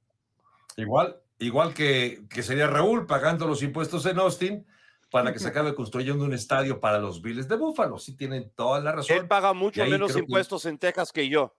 Igual, 0.78 1.20
igual 1.38 1.74
que, 1.74 2.22
que 2.28 2.42
sería 2.42 2.66
Raúl 2.66 3.06
pagando 3.06 3.46
los 3.46 3.62
impuestos 3.62 4.06
en 4.06 4.18
Austin, 4.18 4.66
para 5.10 5.32
que 5.32 5.38
se 5.38 5.48
acabe 5.48 5.74
construyendo 5.74 6.24
un 6.24 6.32
estadio 6.32 6.80
para 6.80 6.98
los 6.98 7.22
Bills 7.22 7.48
de 7.48 7.56
Búfalo. 7.56 7.98
Sí 7.98 8.16
tienen 8.16 8.50
toda 8.54 8.80
la 8.80 8.92
razón. 8.92 9.16
Él 9.16 9.26
paga 9.26 9.52
mucho 9.52 9.84
menos 9.86 10.16
impuestos 10.16 10.66
en 10.66 10.78
Texas 10.78 11.12
que 11.12 11.28
yo. 11.28 11.56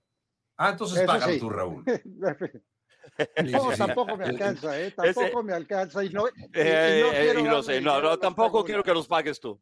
Ah, 0.58 0.70
entonces 0.72 1.06
paga 1.06 1.28
tú, 1.40 1.50
Raúl. 1.50 1.84
no, 3.46 3.78
tampoco 3.78 4.18
me 4.18 4.26
alcanza, 4.26 4.80
¿eh? 4.80 4.92
Tampoco 4.92 5.44
me 5.44 5.54
alcanza. 5.54 6.04
Y 6.04 6.10
no, 6.10 6.26
no, 7.82 8.20
tampoco 8.20 8.64
quiero 8.64 8.84
que 8.84 8.94
los 8.94 9.08
pagues 9.08 9.40
tú. 9.40 9.60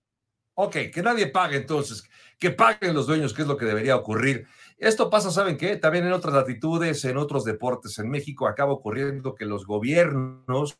Ok, 0.55 0.77
que 0.93 1.01
nadie 1.03 1.27
pague 1.27 1.57
entonces, 1.57 2.09
que 2.39 2.49
paguen 2.49 2.93
los 2.93 3.07
dueños, 3.07 3.33
que 3.33 3.41
es 3.41 3.47
lo 3.47 3.57
que 3.57 3.65
debería 3.65 3.97
ocurrir. 3.97 4.47
Esto 4.77 5.09
pasa, 5.09 5.31
¿saben 5.31 5.57
qué? 5.57 5.77
También 5.77 6.05
en 6.05 6.11
otras 6.11 6.33
latitudes, 6.33 7.05
en 7.05 7.17
otros 7.17 7.45
deportes 7.45 7.97
en 7.97 8.09
México, 8.09 8.47
acaba 8.47 8.73
ocurriendo 8.73 9.33
que 9.33 9.45
los 9.45 9.65
gobiernos 9.65 10.77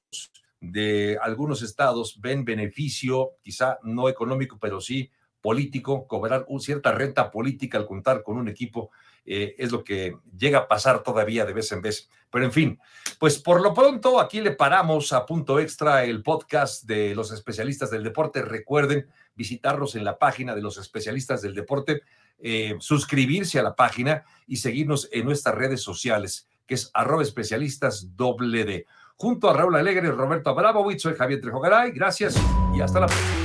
de 0.60 1.18
algunos 1.22 1.62
estados 1.62 2.20
ven 2.20 2.44
beneficio, 2.44 3.32
quizá 3.42 3.80
no 3.84 4.10
económico, 4.10 4.58
pero 4.60 4.82
sí 4.82 5.12
político, 5.46 6.08
cobrar 6.08 6.44
una 6.48 6.60
cierta 6.60 6.92
renta 6.92 7.30
política 7.30 7.78
al 7.78 7.86
contar 7.86 8.24
con 8.24 8.38
un 8.38 8.48
equipo 8.48 8.90
eh, 9.28 9.54
es 9.60 9.72
lo 9.72 9.84
que 9.84 10.18
llega 10.36 10.58
a 10.58 10.68
pasar 10.68 11.04
todavía 11.04 11.46
de 11.46 11.54
vez 11.54 11.72
en 11.72 11.84
vez. 11.84 12.10
Pero 12.32 12.46
en 12.46 12.52
fin, 12.52 12.80
pues 13.20 13.38
por 13.38 13.62
lo 13.62 13.72
pronto 13.72 14.20
aquí 14.20 14.42
le 14.42 14.52
paramos 14.52 15.14
a 15.14 15.24
punto 15.24 15.60
extra 15.60 16.04
el 16.04 16.24
podcast 16.24 16.86
de 16.86 17.14
los 17.14 17.32
especialistas 17.32 17.92
del 17.92 18.02
deporte. 18.02 18.42
Recuerden 18.42 19.08
visitarnos 19.36 19.94
en 19.94 20.04
la 20.04 20.18
página 20.18 20.56
de 20.56 20.64
los 20.64 20.80
especialistas 20.80 21.44
del 21.44 21.54
deporte, 21.54 22.02
eh, 22.40 22.76
suscribirse 22.80 23.60
a 23.60 23.64
la 23.64 23.76
página 23.76 24.24
y 24.48 24.58
seguirnos 24.58 25.10
en 25.12 25.26
nuestras 25.26 25.54
redes 25.54 25.84
sociales, 25.84 26.48
que 26.66 26.74
es 26.74 26.90
arroba 26.96 27.22
especialistas 27.22 28.16
doble 28.16 28.66
D. 28.66 28.88
Junto 29.16 29.48
a 29.48 29.54
Raúl 29.54 29.76
Alegre 29.76 30.10
Roberto 30.10 30.50
Abramowitz, 30.50 31.04
soy 31.04 31.14
Javier 31.14 31.40
Trejogaray. 31.40 31.92
Gracias 31.92 32.36
y 32.76 32.82
hasta 32.82 33.00
la 33.02 33.06
próxima. 33.06 33.45